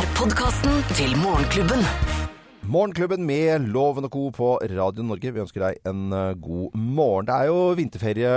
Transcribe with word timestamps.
er 0.00 0.06
podkasten 0.16 0.84
til 0.96 1.16
Morgenklubben. 1.16 2.29
Morgenklubben 2.70 3.24
med 3.26 3.64
Loven 3.74 4.04
og 4.06 4.12
Co. 4.14 4.20
på 4.30 4.48
Radio 4.70 5.02
Norge. 5.02 5.32
Vi 5.34 5.40
ønsker 5.42 5.62
deg 5.64 5.78
en 5.90 6.12
eh, 6.14 6.34
god 6.38 6.76
morgen. 6.78 7.26
Det 7.26 7.34
er 7.34 7.48
jo 7.48 7.62
vinterferie 7.74 8.34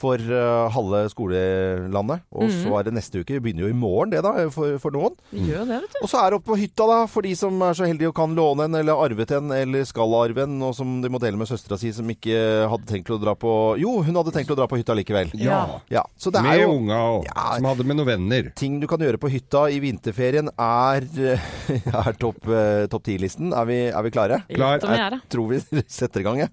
for 0.00 0.20
eh, 0.20 0.66
halve 0.74 0.98
skolelandet. 1.08 2.20
Og 2.36 2.52
så 2.52 2.74
er 2.76 2.84
det 2.90 2.92
neste 2.98 3.22
uke. 3.22 3.38
Det 3.38 3.40
begynner 3.46 3.64
jo 3.64 3.70
i 3.72 3.78
morgen, 3.80 4.12
det 4.12 4.20
da, 4.26 4.34
for, 4.52 4.74
for 4.82 4.92
noen. 4.92 5.16
Vi 5.32 5.46
gjør 5.48 5.64
det, 5.70 5.78
vet 5.86 5.94
du. 5.96 6.00
Og 6.04 6.10
så 6.12 6.20
er 6.20 6.28
det 6.34 6.40
oppe 6.42 6.50
på 6.50 6.58
hytta, 6.60 6.88
da, 6.90 6.98
for 7.08 7.24
de 7.24 7.32
som 7.40 7.56
er 7.64 7.78
så 7.78 7.88
heldige 7.88 8.10
og 8.10 8.18
kan 8.20 8.34
låne 8.36 8.66
en, 8.68 8.76
eller 8.82 9.00
arvet 9.06 9.32
en, 9.38 9.48
eller 9.62 9.88
skal 9.88 10.12
arve 10.18 10.44
en, 10.44 10.58
og 10.68 10.76
som 10.76 10.98
de 11.00 11.12
må 11.16 11.22
dele 11.24 11.40
med 11.40 11.48
søstera 11.48 11.80
si, 11.80 11.94
som 11.96 12.12
ikke 12.12 12.36
hadde 12.74 12.90
tenkt 12.90 13.08
å 13.16 13.20
dra 13.22 13.32
på 13.40 13.54
Jo, 13.80 13.94
hun 14.04 14.20
hadde 14.20 14.36
tenkt 14.36 14.52
å 14.52 14.58
dra 14.60 14.68
på 14.68 14.82
hytta 14.82 14.98
likevel. 15.00 15.32
Ja. 15.40 15.62
Ja, 15.88 16.04
så 16.20 16.28
det 16.36 16.42
er 16.44 16.50
Med 16.50 16.60
jo 16.66 16.76
unga 16.82 17.00
òg, 17.14 17.24
Ja. 17.32 17.48
som 17.56 17.70
hadde 17.70 17.88
med 17.88 18.02
noen 18.02 18.12
venner. 18.12 18.52
ting 18.60 18.76
du 18.84 18.90
kan 18.92 19.00
gjøre 19.00 19.22
på 19.24 19.32
hytta 19.32 19.70
i 19.72 19.80
vinterferien, 19.80 20.52
er, 20.60 21.08
er 22.04 22.20
topp 22.20 22.44
eh, 22.52 22.84
topp 22.92 23.08
10-listen. 23.08 23.54
Er, 23.56 23.69
vi- 23.70 23.86
er 23.90 24.02
vi 24.06 24.10
klare? 24.14 24.42
Klar. 24.52 24.82
Jeg 24.82 25.20
tror 25.32 25.48
vi 25.54 25.62
setter 26.00 26.20
i 26.20 26.26
gang, 26.28 26.42
jeg. 26.44 26.50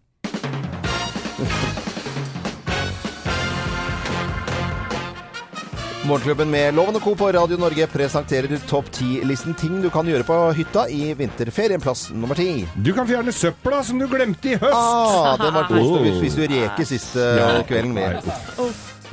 Morgenklubben 6.07 6.47
med 6.51 6.71
Loven 6.77 6.95
og 6.95 7.01
Co. 7.03 7.15
på 7.19 7.27
Radio 7.35 7.57
Norge 7.59 7.83
presenterer 7.91 8.53
topp 8.69 8.87
10-listen 8.95 9.55
ting 9.59 9.81
du 9.83 9.89
kan 9.91 10.07
gjøre 10.07 10.23
på 10.27 10.35
hytta 10.55 10.85
i 10.93 11.09
vinterferien. 11.19 11.81
Plass 11.83 12.05
nummer 12.15 12.37
ti. 12.37 12.61
Du 12.79 12.93
kan 12.95 13.07
fjerne 13.09 13.33
søpla 13.35 13.81
som 13.83 13.99
du 13.99 14.05
glemte 14.07 14.53
i 14.53 14.59
høst! 14.61 14.77
Ah, 14.77 15.33
den 15.41 15.51
var 15.57 15.67
trist. 15.71 15.89
Oh. 15.89 15.99
hvis, 16.05 16.15
spiste 16.21 16.45
jo 16.45 16.51
reker 16.53 16.87
siste 16.87 17.25
Ja. 17.41 17.49
kvelden 17.67 17.91
med. 17.97 18.23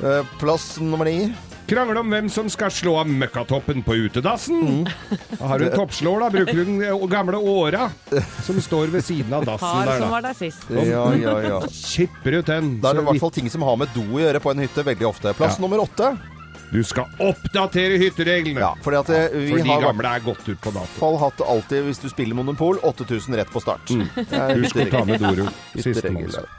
Eh, 0.05 0.31
Plass 0.39 0.69
nummer 0.79 1.09
ni. 1.09 1.33
Krangle 1.65 1.97
om 2.03 2.11
hvem 2.13 2.27
som 2.29 2.49
skal 2.53 2.69
slå 2.69 2.91
av 3.01 3.07
møkkatoppen 3.09 3.81
på 3.85 3.95
utedassen. 4.05 4.59
Mm. 4.85 5.39
Har 5.41 5.57
du 5.61 5.65
en 5.65 5.73
toppslår, 5.79 6.19
da 6.21 6.27
bruker 6.33 6.59
du 6.59 6.63
den 6.67 6.83
eh, 6.85 7.05
gamle 7.09 7.39
åra 7.41 7.87
som 8.45 8.59
står 8.61 8.93
ved 8.93 9.01
siden 9.07 9.33
av 9.33 9.47
dassen 9.49 9.65
Par 9.65 9.89
der, 9.89 10.03
som 10.03 10.13
var 10.13 10.27
der 10.27 10.37
sist. 10.37 10.67
Ja, 10.69 11.07
ja, 11.17 11.33
ja. 11.41 11.59
Kipper 11.73 12.37
ut 12.37 12.51
den. 12.53 12.75
Da 12.83 12.91
er 12.93 12.99
det 12.99 13.05
i 13.05 13.09
hvert 13.09 13.23
fall 13.25 13.33
ting 13.39 13.49
som 13.49 13.65
har 13.65 13.79
med 13.81 13.89
do 13.97 14.05
å 14.05 14.21
gjøre 14.21 14.43
på 14.45 14.53
en 14.53 14.61
hytte 14.61 14.85
veldig 14.85 15.09
ofte. 15.09 15.33
Plass 15.33 15.57
Ja. 15.57 15.65
nummer 15.65 15.81
åtte. 15.87 16.13
Du 16.71 16.79
skal 16.83 17.05
oppdatere 17.21 17.97
hyttereglene! 18.01 18.59
Ja, 18.59 18.71
fordi 18.83 18.97
at 18.97 19.09
det, 19.09 19.19
vi 19.37 19.49
For 19.53 19.61
de 19.61 19.69
har 19.69 19.83
gamle 19.85 20.13
er 20.17 20.23
gått 20.25 20.47
ut 20.49 20.57
på 20.61 20.71
dato. 20.73 20.89
fall 20.97 21.17
hatt 21.21 21.41
alltid, 21.45 21.85
hvis 21.85 22.01
du 22.01 22.09
spiller 22.09 22.35
Monopol, 22.35 22.79
8000 22.83 23.37
rett 23.37 23.51
på 23.53 23.61
start. 23.61 23.93
Er 24.33 24.57
Husk 24.59 24.75
å 24.81 24.87
ta 24.89 25.05
med 25.05 25.21
dorull. 25.21 25.49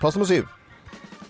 Plass 0.00 0.14
nummer 0.16 0.30
syv. 0.30 0.46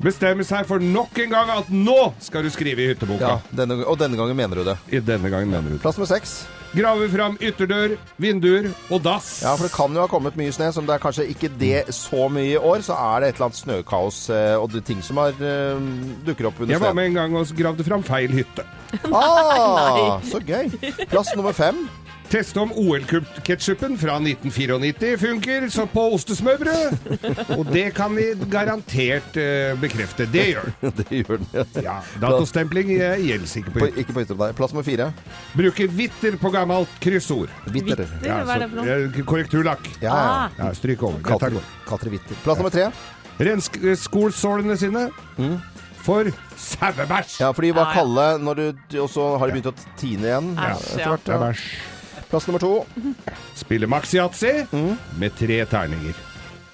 Bestemme 0.03 0.45
seg 0.45 0.67
for 0.69 0.83
nok 0.83 1.17
en 1.25 1.33
gang 1.33 1.51
at 1.55 1.71
nå 1.73 1.97
skal 2.21 2.45
du 2.45 2.51
skrive 2.53 2.85
i 2.85 2.91
hytteboka. 2.91 3.31
Ja, 3.39 3.57
denne, 3.63 3.79
og 3.89 3.97
denne 4.01 4.19
gangen 4.19 4.37
mener 4.37 4.61
du 4.61 4.67
det. 4.69 4.77
I 4.93 5.01
denne 5.01 5.31
gangen 5.33 5.49
mener 5.49 5.71
du 5.71 5.77
det. 5.79 5.83
Plass 5.85 5.97
nummer 5.97 6.11
seks. 6.11 6.43
Grave 6.77 7.07
fram 7.09 7.39
ytterdør, 7.41 7.95
vinduer 8.21 8.67
og 8.93 9.01
dass. 9.07 9.31
Ja, 9.47 9.55
for 9.57 9.65
det 9.65 9.73
kan 9.73 9.95
jo 9.97 10.03
ha 10.03 10.11
kommet 10.11 10.37
mye 10.37 10.53
snø, 10.53 10.69
som 10.77 10.85
det 10.85 10.99
er 10.99 11.01
kanskje 11.01 11.25
ikke 11.33 11.49
det 11.57 11.87
så 11.97 12.27
mye 12.33 12.51
i 12.53 12.61
år. 12.61 12.85
Så 12.85 12.97
er 12.99 13.23
det 13.25 13.31
et 13.31 13.39
eller 13.39 13.49
annet 13.49 13.61
snøkaos 13.63 14.19
eh, 14.37 14.55
og 14.61 14.69
det 14.75 14.85
ting 14.85 15.01
som 15.07 15.23
har, 15.23 15.33
eh, 15.41 15.87
dukker 16.27 16.51
opp 16.51 16.61
under 16.61 16.77
Jeg 16.77 16.85
var 16.85 16.97
med 16.99 17.13
en 17.13 17.21
gang 17.23 17.39
og 17.41 17.55
gravde 17.57 17.87
fram 17.87 18.05
feil 18.05 18.37
hytte. 18.37 18.67
Ah, 19.09 20.21
så 20.31 20.43
gøy. 20.45 20.69
Plass 21.09 21.33
nummer 21.39 21.57
fem. 21.57 21.87
Teste 22.27 22.59
om 22.59 22.73
OL-ketsjupen 22.75 23.95
fra 24.01 24.17
1994 24.19 25.13
funker 25.21 25.67
så 25.71 25.85
på 25.87 26.03
ostesmørbrød. 26.17 26.97
Og 27.59 27.69
det 27.71 27.85
kan 27.95 28.17
vi 28.19 28.25
garantert 28.51 29.37
uh, 29.39 29.77
bekrefte. 29.81 30.27
Det 30.33 30.47
gjør 30.51 30.67
den. 30.81 30.97
Det 30.99 31.21
gjør 31.21 31.39
den. 31.43 31.47
Ja. 31.55 31.65
Ja, 31.87 31.95
Datostempling 32.25 32.91
gjelder 32.91 33.47
ikke 33.61 33.71
på 33.77 33.85
På, 33.85 33.91
ikke 34.03 34.17
på 34.17 34.25
hytta. 34.25 34.49
Plass 34.59 34.75
nummer 34.75 34.87
fire. 34.89 35.07
Bruker 35.55 35.93
vitter 35.95 36.39
på 36.43 36.51
gammelt 36.55 36.99
kryssord. 37.05 37.53
Vitter. 37.71 38.03
Vitter? 38.03 38.43
Hva 38.43 38.57
er 38.59 38.65
det 38.65 38.71
for 38.73 38.81
noe? 38.83 38.99
eh, 39.07 39.23
Korrekturlakk. 39.31 39.87
Ja, 40.03 40.11
ja. 40.11 40.19
Ah. 40.19 40.59
Ja, 40.59 40.73
stryk 40.75 41.07
over. 41.07 41.23
Katre, 41.27 41.63
katre 41.87 42.11
hvitter. 42.17 42.43
Plass 42.43 42.59
nummer 42.61 42.75
tre. 42.75 42.91
Rensk 43.39 43.79
eh, 43.85 43.95
skolsålene 44.03 44.75
sine 44.81 45.07
for 46.07 46.29
sauebæsj. 46.59 47.39
Ja, 47.43 47.51
for 47.55 47.63
de 47.67 47.73
var 47.75 47.89
Ja, 47.89 47.95
ja. 47.95 47.99
kalde 48.01 48.27
når 48.47 48.55
du 48.61 48.99
Og 49.03 49.11
så 49.11 49.25
har 49.39 49.47
de 49.51 49.57
begynt 49.61 49.71
å 49.71 49.77
tine 49.99 50.31
igjen. 50.33 50.53
Æsj, 50.59 50.89
etter 51.07 51.39
ja. 51.39 51.53
Plass 52.31 52.47
nummer 52.49 52.59
to. 52.63 52.71
Spille 53.55 53.87
maxi-yatzy 53.87 54.67
Mm. 54.73 54.97
med 55.19 55.37
tre 55.39 55.65
terninger. 55.71 56.15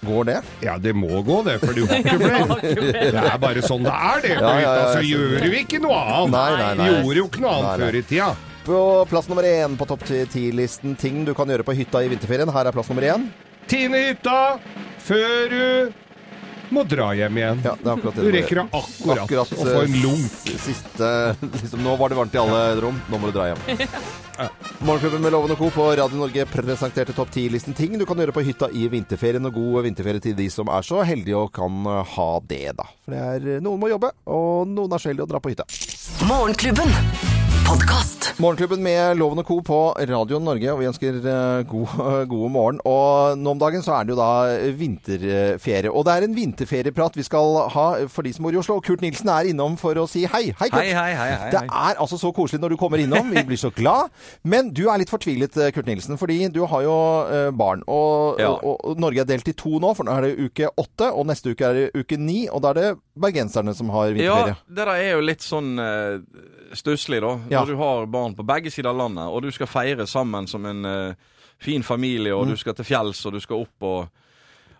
Går 0.02 0.24
det? 0.26 0.38
Ja, 0.64 0.78
det 0.82 0.94
må 0.98 1.20
gå 1.22 1.42
det, 1.46 1.58
for 1.62 1.72
du 1.76 1.84
har 1.86 2.00
ikke 2.00 2.16
flere. 2.24 3.12
Det 3.12 3.20
er 3.22 3.36
bare 3.38 3.62
sånn 3.62 3.84
det 3.86 3.92
er, 3.92 4.22
det. 4.24 4.32
Ja, 4.40 4.54
ja, 4.58 4.72
ja, 4.74 4.86
så 4.96 5.02
gjør 5.06 5.36
du 5.44 5.52
ikke 5.60 5.78
noe 5.84 5.94
annet. 6.00 6.32
Nei, 6.34 6.48
nei, 6.58 6.72
nei. 6.80 6.88
Gjorde 7.04 7.20
jo 7.20 7.26
ikke 7.28 7.44
noe 7.44 7.52
annet 7.52 7.68
Nei, 7.68 7.76
nei. 7.76 7.86
før 7.86 7.98
i 8.00 8.02
tida. 8.10 8.30
På 8.62 8.80
plass 9.10 9.28
nummer 9.30 9.46
én 9.46 9.76
på 9.78 9.86
topp 9.90 10.02
ti-listen 10.06 10.96
ting 10.98 11.24
du 11.26 11.32
kan 11.34 11.50
gjøre 11.50 11.64
på 11.66 11.74
hytta 11.74 12.02
i 12.02 12.08
vinterferien. 12.10 12.50
Her 12.54 12.66
er 12.70 12.74
plass 12.74 12.90
nummer 12.90 13.02
én. 13.12 13.28
Tine 13.70 14.00
hytta 14.08 14.58
før 15.02 15.48
du 15.50 15.92
må 16.74 16.84
dra 16.88 17.10
hjem 17.16 17.38
igjen. 17.38 17.60
Ja, 17.64 17.74
det 17.78 17.88
er 17.88 17.92
akkurat 17.94 18.16
det 18.18 18.24
Du 18.24 18.34
rekker 18.34 18.60
det 18.60 18.64
akkurat, 18.78 19.22
Akkurat, 19.24 19.52
å 19.52 19.66
få 19.66 19.82
en 19.82 19.96
eh, 19.96 20.02
lunk. 20.02 20.38
Siste 20.62 21.10
liksom, 21.40 21.82
Nå 21.84 21.96
var 22.00 22.12
det 22.12 22.18
varmt 22.18 22.36
i 22.36 22.40
alle 22.42 22.62
rom. 22.82 23.00
Nå 23.12 23.20
må 23.20 23.30
du 23.30 23.36
dra 23.36 23.50
hjem. 23.50 23.62
Morgenklubben 24.86 25.22
med 25.22 25.34
Loven 25.34 25.54
og 25.54 25.60
Co. 25.60 25.68
på 25.74 25.88
Radio 25.98 26.18
Norge 26.18 26.46
presenterte 26.50 27.14
topp 27.16 27.34
10-listen 27.34 27.76
ting 27.78 27.98
du 28.00 28.06
kan 28.08 28.18
gjøre 28.18 28.34
på 28.34 28.44
hytta 28.46 28.70
i 28.72 28.88
vinterferien. 28.92 29.46
Og 29.50 29.58
god 29.58 29.86
vinterferie 29.88 30.24
til 30.24 30.38
de 30.38 30.48
som 30.52 30.72
er 30.72 30.86
så 30.86 31.04
heldige 31.06 31.38
og 31.38 31.52
kan 31.54 31.84
eh, 31.84 32.16
ha 32.16 32.30
det, 32.48 32.64
da. 32.80 32.88
For 33.04 33.16
det 33.16 33.22
er 33.36 33.62
noen 33.64 33.82
må 33.82 33.92
jobbe, 33.92 34.14
og 34.32 34.66
noen 34.72 34.96
er 34.96 35.02
så 35.02 35.12
heldige 35.12 35.28
å 35.28 35.32
dra 35.34 35.42
på 35.42 35.54
hytta. 35.54 35.68
Morgenklubben. 36.28 37.40
Podkast. 37.72 38.26
Morgenklubben 38.42 38.82
med 38.84 39.16
Loven 39.16 39.38
og 39.40 39.46
Co. 39.48 39.54
på 39.64 39.76
Radio 40.10 40.36
Norge, 40.44 40.68
og 40.74 40.80
vi 40.82 40.86
ønsker 40.90 41.14
eh, 41.24 41.62
god, 41.70 41.92
god 42.32 42.50
morgen. 42.52 42.80
Og 42.84 43.38
nå 43.40 43.54
om 43.54 43.60
dagen 43.62 43.80
så 43.84 43.94
er 43.96 44.04
det 44.04 44.12
jo 44.12 44.18
da 44.18 44.26
vinterferie. 44.76 45.88
Og 45.88 46.04
det 46.04 46.12
er 46.18 46.26
en 46.26 46.34
vinterferieprat 46.36 47.16
vi 47.16 47.24
skal 47.24 47.56
ha 47.72 47.84
for 48.12 48.26
de 48.28 48.32
som 48.36 48.44
bor 48.44 48.52
i 48.52 48.58
Oslo. 48.60 48.76
Kurt 48.84 49.00
Nilsen 49.00 49.30
er 49.32 49.48
innom 49.54 49.78
for 49.80 49.96
å 49.96 50.04
si 50.10 50.26
hei. 50.28 50.42
Hei, 50.58 50.68
Kurt. 50.68 50.82
Hei, 50.82 50.90
hei, 50.92 51.14
hei. 51.16 51.30
hei, 51.32 51.48
Det 51.54 51.62
er 51.64 52.02
altså 52.04 52.18
så 52.20 52.32
koselig 52.36 52.60
når 52.60 52.74
du 52.74 52.78
kommer 52.82 53.00
innom. 53.00 53.32
Vi 53.32 53.46
blir 53.48 53.60
så 53.62 53.72
glad. 53.72 54.12
Men 54.44 54.68
du 54.76 54.82
er 54.92 55.00
litt 55.00 55.12
fortvilet, 55.14 55.56
eh, 55.56 55.72
Kurt 55.72 55.88
Nilsen, 55.88 56.20
fordi 56.20 56.42
du 56.52 56.60
har 56.68 56.84
jo 56.84 56.98
eh, 57.32 57.48
barn. 57.56 57.86
Og, 57.88 58.36
Ja. 58.42 58.50
og, 58.58 58.84
og 58.84 59.00
Norge 59.00 59.24
er 59.24 59.30
delt 59.32 59.48
i 59.48 59.56
to 59.56 59.78
nå, 59.80 59.94
for 59.96 60.04
nå 60.10 60.18
er 60.18 60.28
det 60.28 60.50
uke 60.50 60.68
åtte, 60.76 61.08
og 61.08 61.24
neste 61.32 61.56
uke 61.56 61.72
er 61.72 61.80
det 61.80 62.04
uke 62.04 62.20
ni. 62.20 62.42
Og 62.52 62.60
da 62.66 62.74
er 62.74 62.82
det 62.82 62.92
bergenserne 63.16 63.72
som 63.80 63.88
har 63.96 64.12
Ja, 64.12 64.18
vinterferie. 64.18 64.60
det 64.68 64.82
der 64.84 64.92
er 64.98 65.10
jo 65.16 65.24
litt 65.24 65.46
sånn 65.46 65.72
uh, 65.80 66.20
stusslig, 66.74 67.20
da. 67.22 67.32
Ja. 67.50 67.60
Når 67.60 67.66
du 67.66 67.76
har 67.76 68.06
barn 68.06 68.34
på 68.34 68.44
begge 68.46 68.70
sider 68.70 68.90
av 68.90 68.96
landet, 68.96 69.28
og 69.28 69.42
du 69.42 69.50
skal 69.50 69.66
feire 69.70 70.06
sammen 70.06 70.46
som 70.48 70.64
en 70.66 70.84
uh, 70.84 71.14
fin 71.62 71.82
familie, 71.82 72.34
og 72.34 72.46
Mm. 72.46 72.50
du 72.50 72.56
skal 72.56 72.74
til 72.74 72.84
fjells, 72.84 73.26
og 73.26 73.32
du 73.32 73.40
skal 73.40 73.56
opp 73.62 73.82
og 73.82 74.08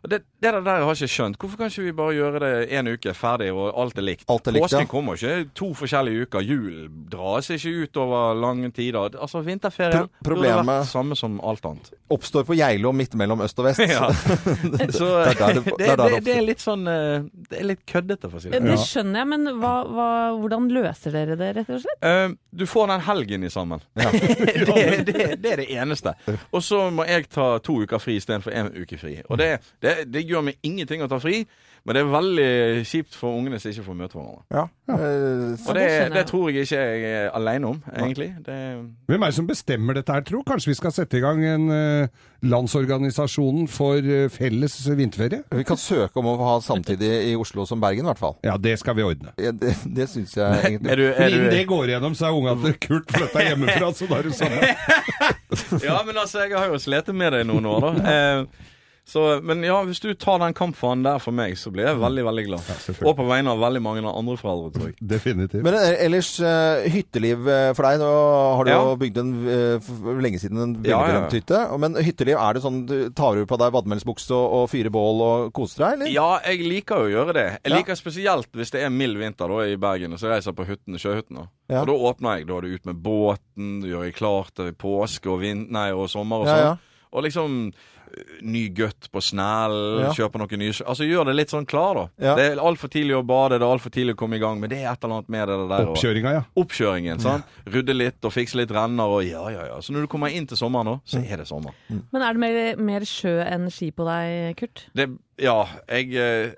og 0.02 0.10
det, 0.10 0.18
det 0.42 0.50
der 0.52 0.60
har 0.66 0.80
jeg 0.82 0.96
ikke 1.02 1.12
skjønt. 1.14 1.36
Hvorfor 1.38 1.56
kan 1.60 1.70
ikke 1.70 1.82
vi 1.86 1.92
bare 1.92 2.14
gjøre 2.16 2.40
det 2.42 2.52
én 2.74 2.88
uke, 2.92 3.12
ferdig, 3.14 3.52
og 3.54 3.68
alt 3.78 3.98
er 3.98 4.02
likt? 4.06 4.24
Alt 4.32 4.48
er 4.50 4.56
likt, 4.56 4.72
ja. 4.74 4.80
Kommer 4.90 5.14
ikke 5.14 5.50
to 5.54 5.68
forskjellige 5.78 6.26
uker. 6.26 6.40
Jul 6.42 6.88
dras 7.12 7.50
ikke 7.54 7.72
ut 7.84 7.96
over 8.02 8.34
lange 8.34 8.70
tider. 8.74 9.14
Altså, 9.22 9.40
vinterferien 9.46 10.08
Pro- 10.24 10.34
burde 10.40 10.56
vært 10.66 10.88
samme 10.90 11.14
som 11.18 11.38
alt 11.46 11.64
annet. 11.70 11.92
Oppstår 12.12 12.44
på 12.48 12.56
Geilo 12.58 12.90
midt 12.92 13.14
mellom 13.14 13.40
øst 13.46 13.58
og 13.62 13.68
vest. 13.70 13.84
Ja. 13.92 14.08
Så 14.98 15.06
Det 15.78 15.86
er 15.86 15.96
det- 15.96 16.08
det, 16.12 16.24
det 16.26 16.36
litt 16.46 16.60
sånn 16.62 16.82
eh, 16.88 17.22
Det 17.50 17.60
er 17.60 17.66
litt 17.70 17.82
køddete, 17.88 18.28
for 18.30 18.38
å 18.38 18.42
si 18.42 18.50
det 18.50 18.60
Det 18.62 18.74
Ja. 18.74 18.76
skjønner 18.82 19.22
jeg, 19.22 19.28
men 19.32 19.46
hva, 19.60 19.72
hva, 19.86 20.08
hvordan 20.40 20.66
løser 20.72 21.14
dere 21.14 21.36
det, 21.38 21.52
rett 21.60 21.70
og 21.70 21.80
slett? 21.84 22.02
Uh, 22.02 22.34
du 22.52 22.66
får 22.68 22.88
den 22.92 23.00
helgen 23.06 23.44
i 23.44 23.50
sammen. 23.52 23.80
det, 23.94 25.04
det, 25.06 25.36
det 25.42 25.52
er 25.52 25.62
det 25.62 25.68
eneste. 25.76 26.14
Og 26.52 26.62
så 26.64 26.82
må 26.94 27.06
jeg 27.08 27.28
ta 27.32 27.46
to 27.64 27.78
uker 27.84 28.00
fri 28.02 28.16
istedenfor 28.20 28.52
én 28.56 28.70
uke 28.82 28.98
fri. 29.00 29.14
Og 29.28 29.38
det, 29.40 29.50
det, 29.82 29.91
det 30.08 30.24
gjør 30.28 30.48
meg 30.48 30.58
ingenting 30.66 31.04
å 31.04 31.10
ta 31.10 31.18
fri, 31.22 31.42
men 31.82 31.96
det 31.96 32.02
er 32.04 32.10
veldig 32.12 32.50
kjipt 32.86 33.16
for 33.18 33.34
ungene 33.34 33.58
som 33.58 33.72
ikke 33.72 33.82
får 33.88 33.96
møte 33.98 34.14
hverandre. 34.14 34.44
Ja. 34.54 34.68
Ja. 34.86 34.98
Og 34.98 35.74
det 35.74 35.86
det, 35.88 36.12
det 36.14 36.22
tror 36.28 36.50
jeg 36.50 36.66
ikke 36.66 36.78
jeg 36.78 37.06
er 37.08 37.32
alene 37.34 37.72
om, 37.72 37.80
egentlig. 37.90 38.28
Det, 38.46 38.58
Hvem 39.10 39.24
er 39.26 39.32
det 39.32 39.36
som 39.38 39.48
bestemmer 39.48 39.98
dette 39.98 40.14
her, 40.14 40.22
tro? 40.28 40.44
Kanskje 40.46 40.70
vi 40.70 40.76
skal 40.78 40.94
sette 40.94 41.18
i 41.18 41.22
gang 41.24 41.42
en 41.42 41.66
uh, 41.74 42.22
Landsorganisasjonen 42.46 43.66
for 43.70 43.98
eh, 43.98 44.28
felles 44.30 44.74
vinterferie? 44.98 45.42
vi 45.50 45.66
kan 45.66 45.78
søke 45.78 46.22
om 46.22 46.30
å 46.30 46.36
ha 46.42 46.56
samtidig 46.62 47.10
i 47.32 47.36
Oslo 47.38 47.66
som 47.66 47.82
Bergen, 47.82 48.06
i 48.06 48.10
hvert 48.12 48.22
fall. 48.22 48.38
Ja, 48.46 48.56
det 48.62 48.78
skal 48.82 48.98
vi 48.98 49.06
ordne. 49.06 49.34
Ja, 49.42 49.50
Det, 49.50 49.74
det 49.82 50.08
syns 50.10 50.36
jeg 50.38 50.62
egentlig. 50.62 50.90
er 50.90 51.02
du, 51.02 51.06
er 51.10 51.34
du... 51.34 51.48
det 51.50 51.64
går 51.70 51.90
igjennom, 51.90 52.14
så 52.18 52.30
er 52.30 52.38
ungene 52.38 52.62
til 52.62 52.78
Kurt 52.86 53.14
flytta 53.14 53.46
hjemmefra, 53.48 53.90
så 53.94 54.10
da 54.10 54.20
er 54.20 54.30
det 54.30 54.36
samme. 54.38 54.74
ja, 55.88 55.98
men 56.06 56.14
altså, 56.14 56.46
jeg 56.46 56.54
har 56.58 56.70
jo 56.70 56.78
slitt 56.82 57.10
med 57.14 57.34
det 57.34 57.42
i 57.42 57.50
noen 57.50 57.74
år, 57.74 57.88
da. 57.88 58.44
Så, 59.04 59.42
men 59.42 59.64
ja, 59.66 59.80
hvis 59.82 59.98
du 59.98 60.12
tar 60.14 60.38
den 60.38 60.54
kampfanen 60.54 61.02
der 61.02 61.18
for 61.18 61.34
meg, 61.34 61.56
så 61.58 61.72
blir 61.74 61.88
jeg 61.88 61.98
veldig, 61.98 62.22
veldig 62.22 62.42
glad. 62.46 62.68
Ja, 62.70 62.76
og 63.10 63.16
på 63.18 63.24
vegne 63.26 63.50
av 63.50 63.58
veldig 63.58 63.80
mange 63.82 64.04
andre 64.06 64.36
foreldre, 64.38 64.68
tror 64.76 64.86
jeg. 64.92 64.94
Definitivt. 65.10 65.64
Men 65.66 65.74
eh, 65.74 65.96
ellers 66.06 66.28
eh, 66.38 66.84
hytteliv 66.94 67.48
eh, 67.50 67.72
for 67.74 67.82
deg. 67.88 67.98
Nå 67.98 68.10
har 68.60 68.64
du 68.64 68.70
Ja. 68.70 68.76
jo 68.86 68.92
bygd 69.00 69.18
en 69.18 69.32
for 69.82 70.20
lenge 70.22 70.38
siden 70.38 70.60
en 70.62 70.76
veldig 70.76 70.86
Ja, 70.92 71.00
ja, 71.00 71.02
ja. 71.02 71.16
berømt 71.18 71.34
hytte. 71.34 71.62
Men 71.82 71.98
hytteliv, 71.98 72.38
er 72.38 72.54
det 72.54 72.62
sånn 72.62 72.78
du 72.86 72.94
tar 73.10 73.34
du 73.34 73.42
på 73.50 73.58
deg 73.58 73.74
vadmelsbukse 73.74 74.30
og, 74.38 74.46
og 74.60 74.70
fyrer 74.70 74.94
bål 74.94 75.24
og 75.26 75.50
koser 75.58 75.82
deg, 75.82 75.98
eller? 75.98 76.12
Ja, 76.14 76.28
jeg 76.46 76.62
liker 76.70 77.02
jo 77.02 77.10
å 77.10 77.12
gjøre 77.16 77.34
det. 77.40 77.46
Jeg 77.58 77.72
Ja. 77.72 77.76
liker 77.82 77.98
spesielt 77.98 78.54
hvis 78.54 78.70
det 78.70 78.84
er 78.86 78.94
mild 78.94 79.18
vinter 79.18 79.50
da, 79.50 79.66
i 79.66 79.74
Bergen, 79.82 80.14
og 80.14 80.22
så 80.22 80.30
reiser 80.30 80.52
jeg 80.54 80.60
på 80.62 80.68
hytten, 80.70 80.94
sjøhytten. 81.02 81.42
da. 81.42 81.48
Ja. 81.74 81.82
Og 81.82 81.90
da 81.90 81.98
åpner 82.12 82.38
jeg. 82.38 82.46
Da 82.46 82.54
er 82.56 82.60
du 82.60 82.74
ut 82.78 82.86
med 82.86 83.02
båten, 83.02 83.80
du 83.82 83.88
gjør 83.90 84.04
jeg 84.06 84.14
klar 84.14 84.46
til 84.54 84.72
påske 84.78 85.26
og, 85.26 85.40
vind, 85.42 85.68
nei, 85.74 85.90
og 85.90 86.06
sommer 86.08 86.46
og 86.46 86.46
Ja, 86.46 86.56
sånn. 86.70 86.78
Ja. 87.12 87.18
Og 87.18 87.22
liksom 87.26 87.72
øh, 88.12 88.42
ny 88.42 88.68
gutt 88.74 89.08
på 89.12 89.20
snell, 89.22 90.00
Ja. 90.02 90.10
kjøper 90.16 90.38
noe 90.40 90.56
nye 90.58 90.72
Altså 90.86 91.04
gjør 91.04 91.26
det 91.26 91.34
litt 91.36 91.50
sånn 91.52 91.66
klar, 91.66 91.94
da. 91.94 92.04
Ja. 92.18 92.34
Det 92.36 92.44
er 92.52 92.56
altfor 92.60 92.88
tidlig 92.88 93.14
å 93.18 93.22
bade, 93.26 93.58
det 93.58 93.66
er 93.66 93.72
altfor 93.72 93.90
tidlig 93.92 94.14
å 94.14 94.20
komme 94.22 94.36
i 94.36 94.38
gang, 94.42 94.58
men 94.60 94.70
det 94.70 94.78
er 94.82 94.92
et 94.92 95.04
eller 95.04 95.14
annet 95.20 95.28
med 95.28 95.48
det 95.48 95.56
der. 95.68 95.86
og- 95.86 95.96
Oppkjøringa, 95.96 96.32
ja. 96.32 96.42
Oppkjøringen. 96.56 97.20
sant? 97.20 97.44
Rydde 97.66 97.94
litt 97.96 98.24
og 98.24 98.32
fikse 98.32 98.54
litt 98.56 98.70
renner 98.70 99.04
og 99.04 99.24
ja, 99.24 99.44
ja, 99.50 99.64
ja. 99.66 99.76
Så 99.80 99.92
når 99.92 100.00
du 100.02 100.06
kommer 100.08 100.28
inn 100.32 100.46
til 100.46 100.56
sommeren 100.56 100.86
nå, 100.86 101.00
så 101.04 101.20
er 101.24 101.36
det 101.36 101.46
sommer. 101.46 101.72
Men 101.90 102.22
er 102.22 102.32
det 102.32 102.40
mer, 102.40 102.76
mer 102.76 103.00
sjø 103.00 103.42
enn 103.46 103.70
ski 103.70 103.90
på 103.92 104.04
deg, 104.04 104.56
Kurt? 104.56 104.86
Det, 104.94 105.08
ja, 105.38 105.66
jeg 105.88 106.14
eh, 106.14 106.52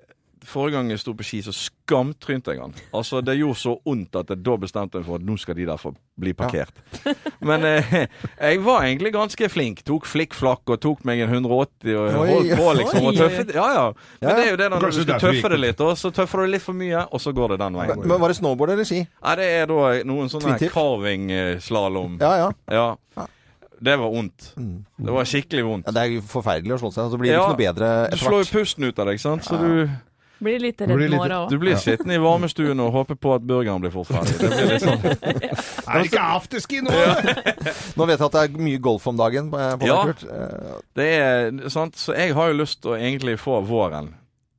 Forrige 0.45 0.77
gang 0.77 0.91
jeg 0.93 1.01
sto 1.01 1.13
på 1.17 1.25
ski, 1.27 1.39
så 1.43 1.53
skamtrynte 1.57 2.53
jeg 2.53 2.61
han. 2.61 2.75
Altså, 2.95 3.21
Det 3.25 3.35
gjorde 3.39 3.57
så 3.61 3.73
vondt 3.85 4.17
at 4.21 4.29
jeg 4.35 4.43
da 4.45 4.57
bestemte 4.61 5.01
meg 5.01 5.07
for 5.07 5.17
at 5.17 5.25
nå 5.25 5.37
skal 5.41 5.57
de 5.59 5.65
der 5.67 5.81
få 5.81 5.95
bli 6.21 6.33
parkert. 6.37 6.77
Men 7.41 7.65
eh, 7.65 7.95
jeg 8.39 8.61
var 8.65 8.85
egentlig 8.85 9.13
ganske 9.17 9.49
flink. 9.51 9.83
Tok 9.89 10.07
flikkflakk 10.07 10.75
og 10.77 10.81
tok 10.85 11.05
meg 11.09 11.25
en 11.25 11.33
180 11.33 11.97
og 11.97 12.19
Oi, 12.23 12.29
holdt 12.31 12.55
på, 12.61 12.69
liksom. 12.81 13.09
Og 13.11 13.19
tøffet. 13.19 13.55
Ja, 13.57 13.67
ja. 13.75 13.87
Men 14.21 14.29
Ja. 14.31 14.37
det 14.37 14.45
er 14.47 14.51
jo 14.53 14.57
det 14.63 14.71
når 14.75 14.87
du 14.89 14.99
skal 15.03 15.21
tøffe 15.25 15.53
det 15.55 15.61
litt, 15.65 15.81
og 15.81 15.97
så 15.99 16.13
tøffer 16.15 16.45
du 16.45 16.53
litt 16.55 16.63
for 16.63 16.77
mye, 16.79 17.07
og 17.11 17.21
så 17.25 17.33
går 17.35 17.55
det 17.57 17.61
den 17.65 17.75
veien. 17.81 18.05
men 18.07 18.21
var 18.21 18.29
det 18.29 18.37
snowboard 18.41 18.71
eller 18.77 18.85
ski? 18.89 19.03
Nei, 19.25 19.35
det 19.41 19.49
er 19.63 19.67
da 19.73 19.81
noen 20.05 20.29
sånne 20.33 20.59
carving-slalåm. 20.73 22.19
Ja, 22.21 22.37
ja. 22.37 22.53
Ja. 22.71 23.27
Det 23.85 23.97
var 24.01 24.09
vondt. 24.09 24.53
Mm. 24.57 24.85
Det 24.97 25.13
var 25.13 25.27
skikkelig 25.29 25.65
vondt. 25.67 25.87
ja 25.89 25.93
det 25.93 26.03
er 26.05 26.13
jo 26.15 26.21
forferdelig 26.31 26.77
å 26.77 26.79
slå 26.81 26.91
seg. 26.95 27.11
Så 27.13 27.19
blir 27.21 27.33
det 27.33 27.35
Ja, 27.35 27.43
ikke 27.43 27.53
noe 27.53 27.61
bedre 27.61 27.89
Du 28.15 28.17
slår 28.23 28.45
jo 28.45 28.51
pusten 28.55 28.85
ut 28.87 28.99
av 29.03 29.07
deg, 29.11 29.19
sant? 29.21 29.45
så 29.45 29.59
du 29.61 29.91
Blir 30.43 30.59
litt 30.61 30.77
blir 30.83 30.99
litt, 31.09 31.13
nå, 31.15 31.29
da 31.31 31.37
òg. 31.45 31.51
Du 31.51 31.59
blir 31.63 31.77
sittende 31.79 32.17
i 32.17 32.21
varmestuen 32.21 32.81
og 32.83 32.91
håper 32.93 33.15
på 33.17 33.35
at 33.37 33.45
burgeren 33.47 33.81
blir 33.81 33.93
fort 33.95 34.09
ferdig. 34.11 34.35
Det 34.41 34.51
blir 34.51 34.73
litt 34.73 34.83
sånn. 34.83 35.05
Er 35.95 36.01
det 36.01 36.09
ikke 36.11 36.25
afterski 36.35 36.81
nå? 36.83 36.91
Nå 37.97 38.07
vet 38.09 38.19
jeg 38.19 38.27
at 38.27 38.35
det 38.37 38.43
er 38.43 38.59
mye 38.67 38.81
golf 38.83 39.07
om 39.11 39.17
dagen 39.21 39.51
på, 39.53 39.61
Ja. 39.87 40.01
Eh, 40.11 40.75
Det 40.99 41.07
er 41.21 41.69
sant, 41.73 41.97
Så 41.97 42.15
jeg 42.17 42.35
har 42.35 42.51
jo 42.51 42.59
lyst 42.63 42.83
til 42.83 42.95
å 42.95 42.99
egentlig 42.99 43.39
få 43.41 43.61
våren 43.69 44.15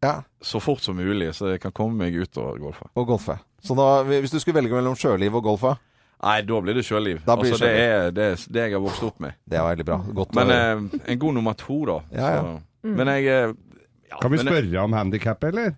Ja, 0.06 0.22
så 0.42 0.62
fort 0.62 0.82
som 0.86 0.96
mulig, 1.00 1.32
så 1.36 1.52
jeg 1.54 1.62
kan 1.64 1.72
komme 1.76 1.98
meg 2.06 2.16
ut 2.16 2.38
og 2.38 2.60
golfe. 2.62 2.86
og 2.96 3.08
golfe. 3.08 3.38
Så 3.66 3.76
da, 3.76 4.04
hvis 4.06 4.32
du 4.32 4.40
skulle 4.40 4.62
velge 4.62 4.76
mellom 4.78 4.96
sjøliv 4.96 5.36
og 5.36 5.44
golfe 5.44 5.76
Nei, 6.26 6.40
da 6.48 6.60
blir 6.64 6.74
det 6.74 6.86
sjøliv. 6.88 7.20
Blir 7.26 7.36
det 7.44 7.52
Altså, 7.52 7.58
det 7.66 7.74
er 7.84 8.12
det, 8.16 8.24
er 8.32 8.46
det 8.56 8.62
jeg 8.64 8.72
har 8.78 8.82
vokst 8.82 9.04
opp 9.04 9.20
med. 9.20 9.34
det 9.46 9.58
er 9.60 9.66
veldig 9.68 9.86
bra. 9.86 9.98
Godt 10.16 10.34
Men 10.38 10.48
å... 10.48 10.56
eh, 10.56 11.02
en 11.12 11.20
god 11.20 11.34
nummer 11.36 11.54
to, 11.60 11.82
da. 11.86 11.98
Ja, 12.16 12.30
ja. 12.38 12.42
Så, 12.42 12.94
men 12.96 13.08
jeg 13.12 13.28
eh, 13.28 13.54
ja, 14.10 14.16
Mm. 14.16 14.22
Kan 14.22 14.32
vi 14.32 14.38
jeg- 14.38 14.48
spørre 14.48 14.84
om 14.84 14.94
handikappet, 14.94 15.48
eller? 15.54 15.76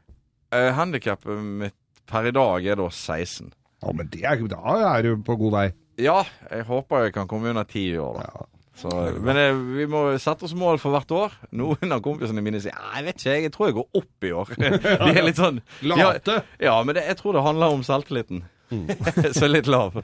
Uh, 0.54 0.72
Handikappet 0.78 1.40
mitt 1.44 1.74
per 2.08 2.28
i 2.28 2.32
dag 2.32 2.66
er 2.66 2.76
da 2.80 2.90
16. 2.90 3.52
Ja, 3.84 3.92
men 3.94 4.08
det 4.14 4.24
er, 4.24 4.40
da 4.48 4.76
er 4.98 5.02
du 5.04 5.18
på 5.24 5.36
god 5.38 5.52
vei. 5.52 5.66
Ja, 6.00 6.24
jeg 6.52 6.64
håper 6.66 7.04
jeg 7.08 7.14
kan 7.14 7.28
komme 7.28 7.50
under 7.50 7.64
ti 7.68 7.90
år, 7.98 8.22
da. 8.24 8.46
Så, 8.78 8.90
men 9.26 9.36
jeg, 9.36 9.56
vi 9.74 9.86
må 9.90 10.04
sette 10.22 10.46
oss 10.46 10.54
mål 10.54 10.78
for 10.78 10.94
hvert 10.94 11.10
år. 11.12 11.32
Noen 11.52 11.92
av 11.92 12.00
kompisene 12.06 12.44
mine 12.46 12.60
sier 12.62 12.76
jeg 12.78 13.06
vet 13.08 13.18
ikke, 13.18 13.42
jeg 13.42 13.52
tror 13.56 13.68
jeg 13.72 13.76
går 13.80 13.88
opp 13.98 14.24
i 14.28 14.32
år. 14.38 14.52
De 15.08 15.16
er 15.18 15.24
litt 15.26 15.40
sånn 15.42 15.58
Late. 15.82 16.44
Ja, 16.62 16.76
men 16.86 16.94
det, 16.96 17.08
jeg 17.10 17.18
tror 17.18 17.34
det 17.34 17.42
handler 17.48 17.74
om 17.74 17.82
selvtilliten. 17.84 18.44
så 19.40 19.50
litt 19.50 19.66
lav. 19.68 19.98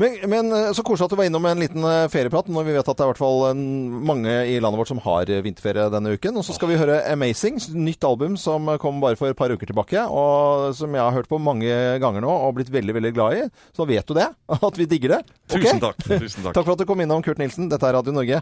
Men, 0.00 0.16
men 0.32 0.52
eh, 0.52 0.70
så 0.72 0.84
koselig 0.86 1.06
at 1.06 1.12
du 1.12 1.18
var 1.18 1.28
innom 1.28 1.46
en 1.50 1.60
liten 1.60 1.84
eh, 1.84 2.06
ferieprat, 2.12 2.48
når 2.48 2.66
vi 2.66 2.76
vet 2.78 2.88
at 2.88 2.96
det 2.96 3.04
er 3.04 3.10
i 3.10 3.12
hvert 3.12 3.20
fall 3.20 3.60
mange 4.08 4.36
i 4.48 4.56
landet 4.62 4.80
vårt 4.80 4.90
som 4.90 5.02
har 5.04 5.28
eh, 5.28 5.42
vinterferie 5.44 5.90
denne 5.92 6.14
uken. 6.16 6.38
Og 6.40 6.46
så 6.46 6.56
skal 6.56 6.72
vi 6.72 6.78
høre 6.80 7.02
'Amazing', 7.04 7.60
nytt 7.76 8.06
album 8.08 8.38
som 8.40 8.70
kom 8.80 9.02
bare 9.04 9.18
for 9.20 9.28
et 9.28 9.36
par 9.36 9.52
uker 9.52 9.68
tilbake, 9.68 10.06
og 10.08 10.72
som 10.76 10.94
jeg 10.96 11.04
har 11.04 11.16
hørt 11.16 11.28
på 11.28 11.40
mange 11.40 11.68
ganger 12.00 12.24
nå 12.24 12.32
og 12.32 12.56
blitt 12.56 12.72
veldig, 12.72 12.96
veldig 12.96 13.14
glad 13.16 13.42
i. 13.42 13.48
Så 13.76 13.84
vet 13.88 14.06
du 14.08 14.16
det, 14.16 14.30
at 14.70 14.80
vi 14.80 14.88
digger 14.88 15.18
det. 15.18 15.22
Okay? 15.50 15.66
Tusen 15.68 15.84
takk. 15.84 16.00
Tusen 16.06 16.46
takk. 16.48 16.54
Takk 16.54 16.64
for 16.64 16.76
at 16.78 16.80
du 16.80 16.88
kom 16.88 17.04
innom, 17.04 17.24
Kurt 17.26 17.42
Nilsen. 17.42 17.68
Dette 17.68 17.84
er 17.84 18.00
Radio 18.00 18.16
Norge. 18.16 18.40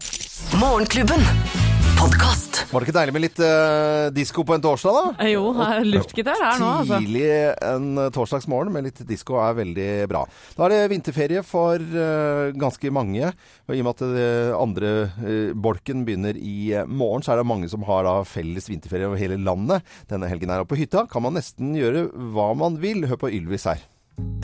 Morgenklubben. 0.62 1.67
Podkast. 1.98 2.60
Var 2.70 2.78
det 2.78 2.86
ikke 2.86 2.94
deilig 2.94 3.12
med 3.16 3.22
litt 3.24 3.40
uh, 3.42 4.08
disko 4.14 4.44
på 4.46 4.54
en 4.54 4.62
torsdag, 4.62 4.94
da? 4.94 5.26
Jo, 5.32 5.48
her 5.56 5.80
er 5.80 5.88
luftgitar 5.88 6.38
her 6.38 6.60
nå, 6.60 6.68
altså. 6.82 6.98
Tidlig 7.02 7.24
en 7.66 7.88
eh, 7.98 8.10
torsdagsmorgen 8.14 8.70
med 8.74 8.86
litt 8.86 9.00
disko 9.08 9.38
er 9.42 9.56
veldig 9.58 9.88
bra. 10.10 10.20
Da 10.54 10.66
er 10.66 10.74
det 10.74 10.92
vinterferie 10.92 11.42
for 11.46 11.82
uh, 11.82 12.54
ganske 12.54 12.92
mange. 12.94 13.32
Og 13.66 13.74
I 13.74 13.82
og 13.82 13.88
med 13.88 13.94
at 13.96 14.04
det 14.14 14.28
andre 14.58 14.92
uh, 15.16 15.56
bolken 15.68 16.04
begynner 16.06 16.38
i 16.38 16.74
eh, 16.78 16.86
morgen, 16.86 17.24
så 17.26 17.34
er 17.34 17.42
det 17.42 17.48
mange 17.50 17.70
som 17.72 17.86
har 17.88 18.06
da 18.06 18.20
felles 18.28 18.70
vinterferie 18.70 19.10
over 19.10 19.18
hele 19.18 19.40
landet. 19.42 19.82
Denne 20.12 20.30
helgen 20.30 20.54
her. 20.54 20.62
oppe 20.62 20.76
på 20.76 20.82
hytta 20.84 21.08
kan 21.10 21.24
man 21.26 21.34
nesten 21.38 21.74
gjøre 21.78 22.08
hva 22.34 22.52
man 22.58 22.78
vil. 22.84 23.08
Hør 23.10 23.24
på 23.24 23.32
Ylvis 23.40 23.66
her. 23.70 23.82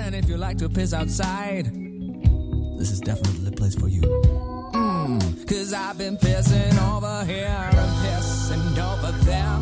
And 0.03 0.15
if 0.15 0.29
you 0.29 0.37
like 0.37 0.59
to 0.59 0.69
piss 0.69 0.93
outside, 0.93 1.71
this 2.79 2.91
is 2.91 3.01
definitely 3.01 3.45
the 3.45 3.55
place 3.55 3.79
for 3.79 3.89
you. 3.89 4.54
Cause 5.55 5.73
I've 5.73 5.97
been 5.97 6.17
pissing 6.17 6.77
over 6.93 7.25
here 7.25 7.47
and 7.47 7.91
pissing 8.03 8.77
over 8.77 9.13
there. 9.25 9.57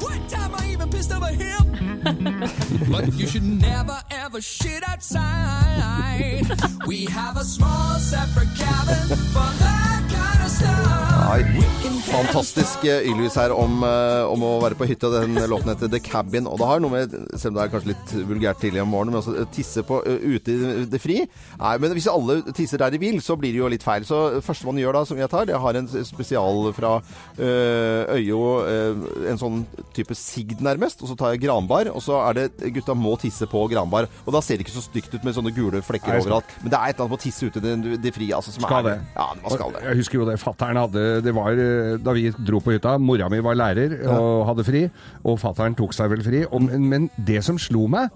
One 0.00 0.28
time 0.28 0.54
I 0.54 0.68
even 0.70 0.90
pissed 0.90 1.10
over 1.12 1.28
here. 1.28 1.56
but 2.90 3.10
you 3.14 3.26
should 3.26 3.42
never 3.42 3.98
ever 4.10 4.42
shit 4.42 4.86
outside. 4.86 6.42
We 6.86 7.06
have 7.06 7.38
a 7.38 7.44
small 7.44 7.98
separate 8.00 8.54
cabin 8.54 9.16
for 9.32 9.50
that 9.64 10.08
kind 10.12 10.44
of 10.44 10.50
stuff. 10.50 11.11
Have 11.32 11.92
fantastisk 12.12 12.84
eh, 12.84 13.06
Ylvis 13.08 13.36
her 13.40 13.52
om, 13.54 13.80
eh, 13.86 14.22
om 14.28 14.42
å 14.44 14.50
være 14.62 14.76
på 14.78 14.86
hytta. 14.88 15.10
Den 15.12 15.36
låten 15.48 15.70
heter 15.72 15.90
The 15.90 16.00
Cabin. 16.02 16.48
Og 16.50 16.58
det 16.60 16.68
har 16.68 16.82
noe 16.82 16.92
med, 16.92 17.14
selv 17.40 17.52
om 17.52 17.58
det 17.58 17.64
er 17.64 17.72
kanskje 17.72 17.90
litt 17.92 18.14
vulgært 18.28 18.60
tidlig 18.62 18.82
om 18.82 18.90
morgenen, 18.92 19.14
men 19.14 19.22
også 19.22 19.46
tisse 19.54 19.84
på 19.86 20.00
eh, 20.08 20.26
ute 20.34 20.52
i 20.52 20.84
det 20.92 21.00
fri. 21.02 21.20
Nei, 21.60 21.72
men 21.82 21.94
hvis 21.96 22.08
alle 22.12 22.40
tisser 22.52 22.82
der 22.82 22.92
de 22.92 23.00
vil, 23.02 23.20
så 23.24 23.36
blir 23.40 23.54
det 23.54 23.62
jo 23.62 23.70
litt 23.72 23.86
feil. 23.86 24.06
Så 24.08 24.42
første 24.44 24.68
man 24.68 24.80
gjør 24.80 24.98
da, 24.98 25.04
som 25.08 25.20
jeg 25.20 25.30
tar, 25.32 25.48
jeg 25.52 25.62
har 25.62 25.78
en 25.78 25.88
spesial 26.08 26.68
fra 26.76 26.94
eh, 27.38 28.12
Øyo, 28.18 28.42
eh, 28.68 29.06
en 29.32 29.40
sånn 29.40 29.62
type 29.96 30.16
sigd 30.18 30.60
nærmest, 30.64 31.04
og 31.04 31.12
så 31.12 31.18
tar 31.18 31.34
jeg 31.34 31.44
granbar, 31.46 31.90
og 31.92 32.04
så 32.04 32.20
er 32.26 32.42
det 32.42 32.72
gutta 32.76 32.96
må 32.98 33.14
tisse 33.22 33.48
på 33.50 33.64
granbar. 33.72 34.10
Og 34.26 34.36
da 34.36 34.42
ser 34.44 34.60
det 34.60 34.66
ikke 34.66 34.76
så 34.76 34.84
stygt 34.84 35.16
ut 35.16 35.24
med 35.24 35.38
sånne 35.38 35.54
gule 35.56 35.84
flekker 35.86 36.20
overalt. 36.20 36.52
Men 36.60 36.74
det 36.74 36.80
er 36.80 36.92
et 36.92 36.98
eller 36.98 37.06
annet 37.06 37.16
med 37.16 37.22
å 37.22 37.24
tisse 37.24 37.48
ute 37.48 37.62
i 37.62 37.66
det, 37.66 38.00
det 38.04 38.14
fri, 38.14 38.28
altså, 38.36 38.52
som 38.54 38.66
Skal 38.66 38.82
er 38.82 38.90
det. 38.90 38.96
Ja, 39.16 39.30
man 39.40 39.56
skal 39.56 39.76
det. 39.78 39.84
Jeg 39.88 40.02
husker 40.02 40.20
jo 40.20 40.28
det 40.28 40.38
fatteren 40.42 40.82
hadde 40.82 41.21
Det 41.24 41.34
var 41.36 41.56
eh, 41.58 41.94
da 42.02 42.14
vi 42.16 42.28
dro 42.36 42.60
på 42.64 42.74
hytta. 42.76 42.96
Mora 43.02 43.30
mi 43.32 43.40
var 43.44 43.58
lærer 43.58 43.98
og 44.10 44.46
hadde 44.50 44.66
fri, 44.68 44.84
og 45.24 45.40
fattern 45.42 45.76
tok 45.78 45.94
seg 45.96 46.10
vel 46.12 46.22
fri. 46.26 46.44
Og, 46.50 46.68
men- 46.78 47.10
det 47.16 47.42
som 47.46 47.58
slo 47.60 47.86
meg 47.90 48.10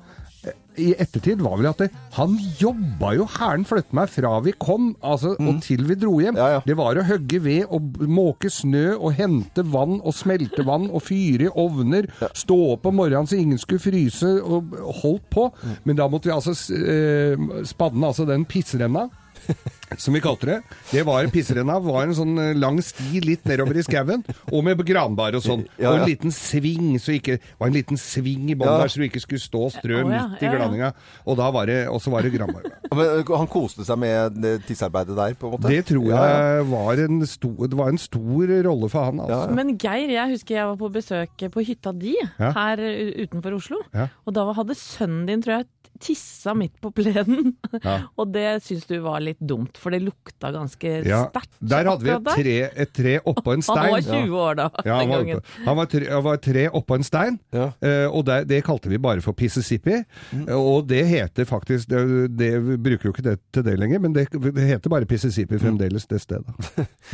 eh, 0.47 0.55
i 0.77 0.91
ettertid 1.01 1.41
var 1.41 1.57
vel 1.57 1.71
at 1.71 1.79
det, 1.81 1.87
han 2.19 2.35
jobba 2.61 3.15
jo 3.17 3.25
hæren 3.33 3.63
flytte 3.65 3.97
meg 3.97 4.11
fra 4.13 4.35
vi 4.45 4.53
kom 4.61 4.91
altså, 5.01 5.33
og 5.41 5.63
til 5.65 5.87
vi 5.89 5.97
dro 5.97 6.19
hjem. 6.21 6.37
Mm. 6.37 6.41
Ja, 6.43 6.49
ja. 6.57 6.61
Det 6.69 6.77
var 6.77 7.01
å 7.01 7.05
hogge 7.09 7.41
ved 7.47 7.73
og 7.73 7.97
måke 8.13 8.51
snø 8.53 8.91
og 8.99 9.15
hente 9.17 9.65
vann 9.73 9.97
og 10.03 10.13
smelte 10.15 10.67
vann 10.69 10.91
og 10.93 11.01
fyre 11.07 11.49
i 11.49 11.53
ovner. 11.65 12.11
Stå 12.43 12.59
opp 12.75 12.85
om 12.91 12.99
morgenen 13.01 13.31
så 13.31 13.39
ingen 13.41 13.59
skulle 13.63 13.81
fryse 13.83 14.35
og 14.45 14.77
holdt 15.03 15.25
på. 15.33 15.49
Mm. 15.65 15.77
Men 15.89 16.01
da 16.03 16.11
måtte 16.13 16.29
vi 16.29 16.37
altså 16.37 16.53
eh, 16.77 17.65
spanne 17.73 18.13
altså 18.13 18.29
den 18.29 18.45
pissrenna 18.45 19.07
som 19.99 20.15
vi 20.17 20.21
kalte 20.25 20.49
det. 20.49 20.57
Det 20.91 21.03
var 21.07 21.27
Pissrenna 21.33 21.79
var 21.83 22.05
en 22.07 22.15
sånn 22.17 22.35
eh, 22.43 22.53
lang 22.59 22.81
sti 22.83 23.21
litt 23.25 23.45
nedover 23.49 23.79
i 23.79 23.85
skauen, 23.87 24.25
og 24.51 24.65
med 24.67 24.81
granbar 24.87 25.37
og 25.39 25.45
sånn. 25.45 25.65
Ja, 25.81 25.93
Og 25.93 26.01
en 26.03 26.09
liten 26.11 26.35
sving, 26.35 26.97
så 27.03 27.15
ikke 27.17 27.39
var 27.61 27.71
en 27.71 27.77
liten 27.77 28.01
sving 28.01 28.51
i 28.51 28.57
bånn 28.59 28.69
Ja. 28.71 28.79
der, 28.83 28.93
så 28.93 29.01
du 29.01 29.07
ikke 29.07 29.23
skulle 29.23 29.43
stå 29.43 29.63
og 29.69 29.73
strø 29.77 30.01
oh, 30.03 30.11
ja, 30.11 30.27
midt 30.27 30.43
i 30.43 30.47
ja, 30.49 30.53
ja. 30.53 30.57
glaninga. 30.59 30.91
Og 31.27 31.39
da 31.39 31.51
var 31.55 31.71
det, 31.71 31.79
så 32.03 32.13
var 32.13 32.27
det 32.27 32.35
granbar. 32.35 32.67
Men 32.97 33.25
han 33.27 33.51
koste 33.53 33.87
seg 33.87 33.99
med 34.03 34.41
tissearbeidet 34.67 35.17
der, 35.17 35.39
på 35.39 35.51
en 35.51 35.57
måte? 35.57 35.71
Det 35.73 35.85
tror 35.93 36.11
Ja, 36.11 36.25
ja. 36.27 36.43
jeg 36.59 36.69
var 36.73 37.05
en 37.07 37.23
stor, 37.27 37.67
det 37.67 37.79
var 37.79 37.93
en 37.95 38.03
stor 38.03 38.55
rolle 38.67 38.91
for 38.93 39.11
han, 39.11 39.23
altså. 39.25 39.55
Men 39.57 39.75
Geir, 39.79 40.11
jeg 40.17 40.35
husker 40.35 40.59
jeg 40.61 40.71
var 40.73 40.77
på 40.81 40.93
besøk 40.95 41.47
på 41.53 41.65
hytta 41.67 41.93
di 41.97 42.17
Ja. 42.39 42.51
her 42.53 42.81
utenfor 43.27 43.57
Oslo. 43.57 43.81
Ja. 43.95 44.09
Og 44.27 44.35
da 44.37 44.47
hadde 44.57 44.75
sønnen 44.79 45.27
din, 45.29 45.43
tror 45.45 45.61
jeg, 45.61 45.67
tissa 46.03 46.55
midt 46.57 46.77
på 46.83 46.91
plenen. 46.97 47.55
Ja. 47.83 48.01
og 48.21 48.33
det 48.35 48.63
syns 48.67 48.87
du 48.89 48.99
var 49.05 49.23
litt 49.25 49.41
dumt. 49.41 49.76
Godt, 49.77 49.83
for 49.83 49.95
det 49.95 50.01
lukta 50.07 50.51
ganske 50.55 50.93
Ja, 51.07 51.21
sterkt. 51.31 51.53
der 51.61 51.91
hadde 51.91 52.05
vi 52.07 52.11
et 52.11 52.29
tre, 52.33 52.57
et 52.83 52.93
tre 52.97 53.15
oppå 53.29 53.53
en 53.57 53.63
stein. 53.63 53.77
Han 53.87 53.93
var 53.93 54.07
20 54.09 54.41
år 54.41 54.55
da, 54.59 54.69
Ja, 54.85 54.97
han 54.97 55.07
den 55.07 55.09
var, 55.13 55.25
gangen. 55.25 55.41
han 55.67 55.77
var, 55.77 55.87
tre, 55.93 56.07
han 56.11 56.25
var 56.25 56.37
tre 56.43 56.67
oppå 56.71 56.95
en 56.99 57.05
stein, 57.07 57.39
Ja. 57.53 57.69
eh, 57.83 58.07
og 58.11 58.25
det, 58.27 58.39
det 58.49 58.63
kalte 58.67 58.89
vi 58.91 58.99
bare 58.99 59.21
for 59.25 59.33
Pississippi. 59.37 60.01
Mm. 60.33 60.47
Og 60.57 60.87
det 60.89 61.05
heter 61.07 61.45
faktisk 61.49 61.89
det, 61.91 62.03
det 62.37 62.51
vi 62.65 62.77
bruker 62.77 63.11
jo 63.11 63.13
ikke 63.15 63.25
det 63.27 63.37
til 63.53 63.65
det 63.67 63.77
lenger, 63.79 64.01
men 64.01 64.15
det, 64.17 64.27
det 64.33 64.67
heter 64.67 64.91
bare 64.93 65.07
Pississippi 65.07 65.59
fremdeles, 65.61 66.07
det 66.11 66.21
stedet. 66.23 66.47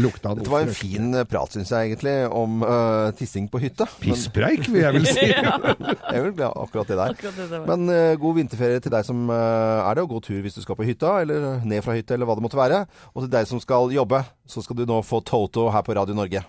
Lukta 0.03 0.33
det. 0.35 0.43
Dette 0.43 0.53
var 0.53 0.67
en 0.67 0.75
fin 0.77 1.15
eh, 1.19 1.25
prat, 1.29 1.53
syns 1.53 1.73
jeg 1.73 1.91
egentlig, 1.93 2.15
om 2.33 2.63
uh, 2.65 3.11
tissing 3.19 3.49
på 3.53 3.61
hytta. 3.63 3.87
Pisspreik, 4.01 4.69
vil 4.71 4.83
jeg 4.85 4.95
vel 4.97 5.07
si. 5.09 5.27
jeg 6.13 6.23
vil 6.25 6.33
vel 6.39 6.47
akkurat 6.49 6.89
det 6.93 6.99
der. 6.99 7.15
Akkurat 7.17 7.41
det. 7.51 7.63
Men 7.69 7.89
uh, 7.91 8.15
god 8.23 8.39
vinterferie 8.39 8.81
til 8.85 8.93
deg 8.95 9.07
som 9.09 9.25
uh, 9.31 9.83
er 9.89 9.99
det, 9.99 10.05
og 10.07 10.13
god 10.17 10.27
tur 10.29 10.41
hvis 10.45 10.57
du 10.59 10.63
skal 10.65 10.79
på 10.79 10.87
hytta, 10.87 11.15
eller 11.25 11.61
ned 11.69 11.83
fra 11.85 11.97
hytta, 11.97 12.15
eller 12.17 12.29
hva 12.29 12.37
det 12.39 12.45
måtte 12.47 12.52
være. 12.61 12.85
Og 13.15 13.25
til 13.25 13.33
deg 13.33 13.49
som 13.49 13.61
skal 13.63 13.93
jobbe, 13.95 14.25
så 14.49 14.63
skal 14.65 14.77
du 14.77 14.87
nå 14.89 15.01
få 15.07 15.23
Toto 15.25 15.71
her 15.73 15.83
på 15.87 15.97
Radio 15.97 16.15
Norge. 16.19 16.45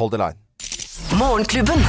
Hold 0.00 0.14
the 0.16 0.22
line. 0.22 0.38
Morgenklubben. 1.18 1.82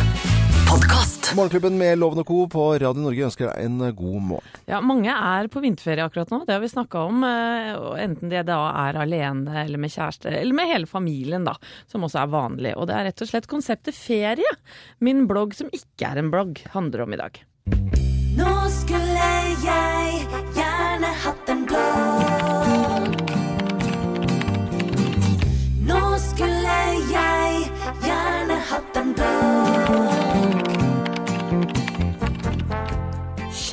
Morgenklubben 1.34 1.76
med 1.78 2.00
Loven 2.02 2.20
og 2.24 2.26
Co. 2.28 2.38
på 2.50 2.64
Radio 2.82 3.02
Norge 3.04 3.28
ønsker 3.28 3.50
deg 3.52 3.66
en 3.68 3.78
god 3.96 4.22
morgen. 4.26 4.56
Ja, 4.70 4.80
mange 4.82 5.14
er 5.14 5.48
på 5.54 5.62
vinterferie 5.62 6.06
akkurat 6.06 6.32
nå, 6.34 6.40
det 6.48 6.56
har 6.56 6.62
vi 6.64 6.70
snakka 6.72 7.04
om. 7.10 7.24
eh, 7.24 8.04
Enten 8.04 8.30
de 8.32 8.42
da 8.48 8.58
er 8.88 8.98
alene 9.04 9.64
eller 9.64 9.78
med 9.82 9.94
kjæreste, 9.94 10.34
eller 10.34 10.54
med 10.58 10.72
hele 10.72 10.90
familien, 10.90 11.46
da, 11.46 11.54
som 11.90 12.06
også 12.06 12.24
er 12.24 12.32
vanlig. 12.34 12.74
Og 12.78 12.88
det 12.90 12.96
er 12.98 13.06
rett 13.10 13.22
og 13.26 13.30
slett 13.30 13.50
konseptet 13.50 13.96
ferie 13.98 14.50
min 15.00 15.28
blogg 15.30 15.54
som 15.58 15.70
ikke 15.74 16.10
er 16.10 16.22
en 16.24 16.32
blogg, 16.34 16.64
handler 16.74 17.06
om 17.06 17.14
i 17.14 17.22
dag. 17.22 17.42
Nå 18.38 18.54
skulle 18.74 19.30
jeg 19.64 20.26
gjerne 20.58 21.14
hatt 21.26 21.54
en 21.54 21.66
blogg. 21.70 22.43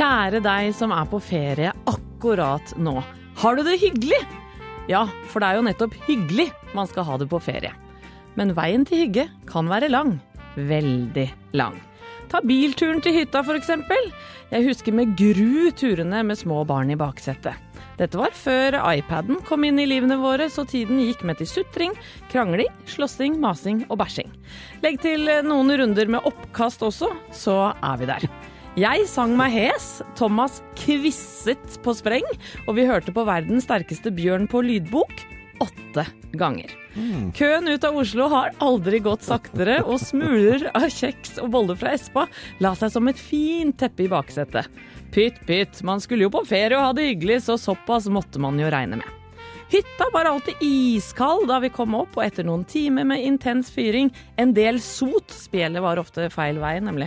Kjære 0.00 0.40
deg 0.44 0.70
som 0.76 0.92
er 0.96 1.06
på 1.08 1.20
ferie 1.20 1.72
akkurat 1.88 2.72
nå. 2.80 2.96
Har 3.40 3.56
du 3.56 3.62
det 3.64 3.78
hyggelig? 3.80 4.20
Ja, 4.88 5.06
for 5.28 5.40
det 5.40 5.48
er 5.50 5.58
jo 5.60 5.66
nettopp 5.68 5.94
hyggelig 6.06 6.48
man 6.76 6.88
skal 6.90 7.06
ha 7.08 7.18
det 7.20 7.28
på 7.30 7.40
ferie. 7.42 7.72
Men 8.36 8.54
veien 8.56 8.84
til 8.88 9.04
hygge 9.04 9.28
kan 9.48 9.68
være 9.70 9.90
lang. 9.92 10.18
Veldig 10.56 11.28
lang. 11.56 11.78
Ta 12.30 12.40
bilturen 12.46 13.00
til 13.02 13.16
hytta, 13.18 13.42
eksempel. 13.54 14.12
Jeg 14.50 14.66
husker 14.68 14.94
med 14.94 15.16
gru 15.18 15.70
turene 15.76 16.22
med 16.26 16.38
små 16.38 16.64
barn 16.64 16.90
i 16.90 16.98
baksetet. 16.98 17.69
Dette 18.00 18.16
var 18.16 18.32
før 18.32 18.78
iPaden 18.94 19.42
kom 19.44 19.66
inn 19.68 19.76
i 19.82 19.84
livene 19.84 20.16
våre, 20.22 20.46
så 20.48 20.64
tiden 20.64 21.02
gikk 21.02 21.20
med 21.28 21.36
til 21.36 21.50
sutring, 21.50 21.92
krangling, 22.32 22.70
slåssing, 22.88 23.36
masing 23.42 23.82
og 23.90 23.98
bæsjing. 24.00 24.30
Legg 24.80 25.02
til 25.02 25.28
noen 25.44 25.74
runder 25.76 26.08
med 26.08 26.24
oppkast 26.30 26.80
også, 26.86 27.10
så 27.36 27.58
er 27.76 28.00
vi 28.00 28.08
der. 28.08 28.24
Jeg 28.80 29.04
sang 29.10 29.34
meg 29.36 29.52
hes, 29.52 29.98
Thomas 30.16 30.62
kvisset 30.78 31.76
på 31.84 31.92
spreng, 31.98 32.24
og 32.64 32.78
vi 32.78 32.88
hørte 32.88 33.12
på 33.12 33.26
verdens 33.28 33.66
sterkeste 33.68 34.14
bjørn 34.16 34.48
på 34.48 34.62
lydbok 34.64 35.26
åtte 35.60 36.06
ganger. 36.40 36.72
Køen 37.36 37.68
ut 37.68 37.84
av 37.84 37.98
Oslo 38.00 38.28
har 38.32 38.54
aldri 38.64 39.02
gått 39.04 39.26
saktere, 39.26 39.80
og 39.84 40.00
smuler 40.02 40.70
av 40.72 40.88
kjeks 40.88 41.36
og 41.42 41.52
boller 41.52 41.78
fra 41.78 41.92
Espa 41.98 42.24
la 42.64 42.72
seg 42.78 42.94
som 42.94 43.10
et 43.10 43.20
fint 43.20 43.76
teppe 43.78 44.06
i 44.06 44.10
baksetet. 44.10 44.70
Pytt, 45.10 45.40
pytt, 45.46 45.80
man 45.82 46.00
skulle 46.00 46.28
jo 46.28 46.34
på 46.34 46.44
ferie 46.46 46.76
og 46.78 46.84
ha 46.84 46.92
det 46.94 47.08
hyggelig, 47.08 47.40
så 47.48 47.56
såpass 47.58 48.06
måtte 48.12 48.38
man 48.42 48.58
jo 48.60 48.70
regne 48.70 49.00
med. 49.00 49.16
Hytta 49.70 50.08
var 50.12 50.26
alltid 50.26 50.62
iskald 50.66 51.46
da 51.46 51.60
vi 51.62 51.70
kom 51.70 51.94
opp, 51.94 52.16
og 52.18 52.24
etter 52.24 52.46
noen 52.46 52.64
timer 52.66 53.06
med 53.06 53.22
intens 53.22 53.70
fyring, 53.70 54.10
en 54.34 54.54
del 54.54 54.80
sot, 54.82 55.30
spjelet 55.30 55.82
var 55.82 56.00
ofte 56.02 56.26
feil 56.34 56.58
vei 56.62 56.76
nemlig, 56.82 57.06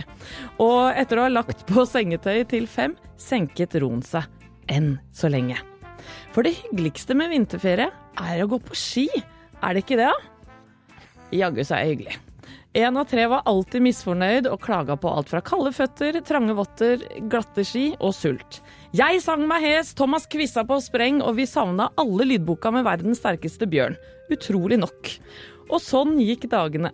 og 0.56 0.96
etter 0.96 1.20
å 1.20 1.26
ha 1.26 1.32
lagt 1.32 1.66
på 1.68 1.84
sengetøy 1.88 2.40
til 2.48 2.68
fem, 2.68 2.96
senket 3.20 3.76
roen 3.84 4.00
seg. 4.04 4.28
Enn 4.72 4.94
så 5.12 5.28
lenge. 5.28 5.58
For 6.32 6.44
det 6.44 6.56
hyggeligste 6.56 7.16
med 7.16 7.34
vinterferie 7.34 7.90
er 8.16 8.40
å 8.40 8.48
gå 8.48 8.60
på 8.64 8.76
ski. 8.80 9.08
Er 9.60 9.76
det 9.76 9.84
ikke 9.84 10.00
det, 10.00 10.08
da? 10.08 11.02
Jaggu 11.36 11.60
så 11.64 11.76
er 11.76 11.84
det 11.84 11.92
hyggelig. 11.92 12.23
En 12.74 12.96
av 12.96 13.04
tre 13.06 13.22
var 13.30 13.44
alltid 13.46 13.84
misfornøyd 13.86 14.48
og 14.50 14.58
klaga 14.64 14.96
på 14.98 15.06
alt 15.06 15.28
fra 15.30 15.38
kalde 15.46 15.70
føtter, 15.76 16.16
trange 16.26 16.56
votter, 16.58 17.04
glatte 17.30 17.62
ski 17.62 17.84
og 18.00 18.10
sult. 18.18 18.58
Jeg 18.90 19.20
sang 19.22 19.44
meg 19.46 19.62
hes, 19.62 19.92
Thomas 19.94 20.26
kvissa 20.26 20.64
på 20.66 20.80
spreng, 20.82 21.20
og 21.22 21.36
vi 21.38 21.46
savna 21.46 21.86
alle 22.02 22.26
lydboka 22.32 22.72
med 22.74 22.82
verdens 22.88 23.22
sterkeste 23.22 23.68
bjørn. 23.70 23.94
Utrolig 24.34 24.80
nok. 24.82 25.12
Og 25.68 25.78
sånn 25.86 26.16
gikk 26.18 26.48
dagene. 26.50 26.90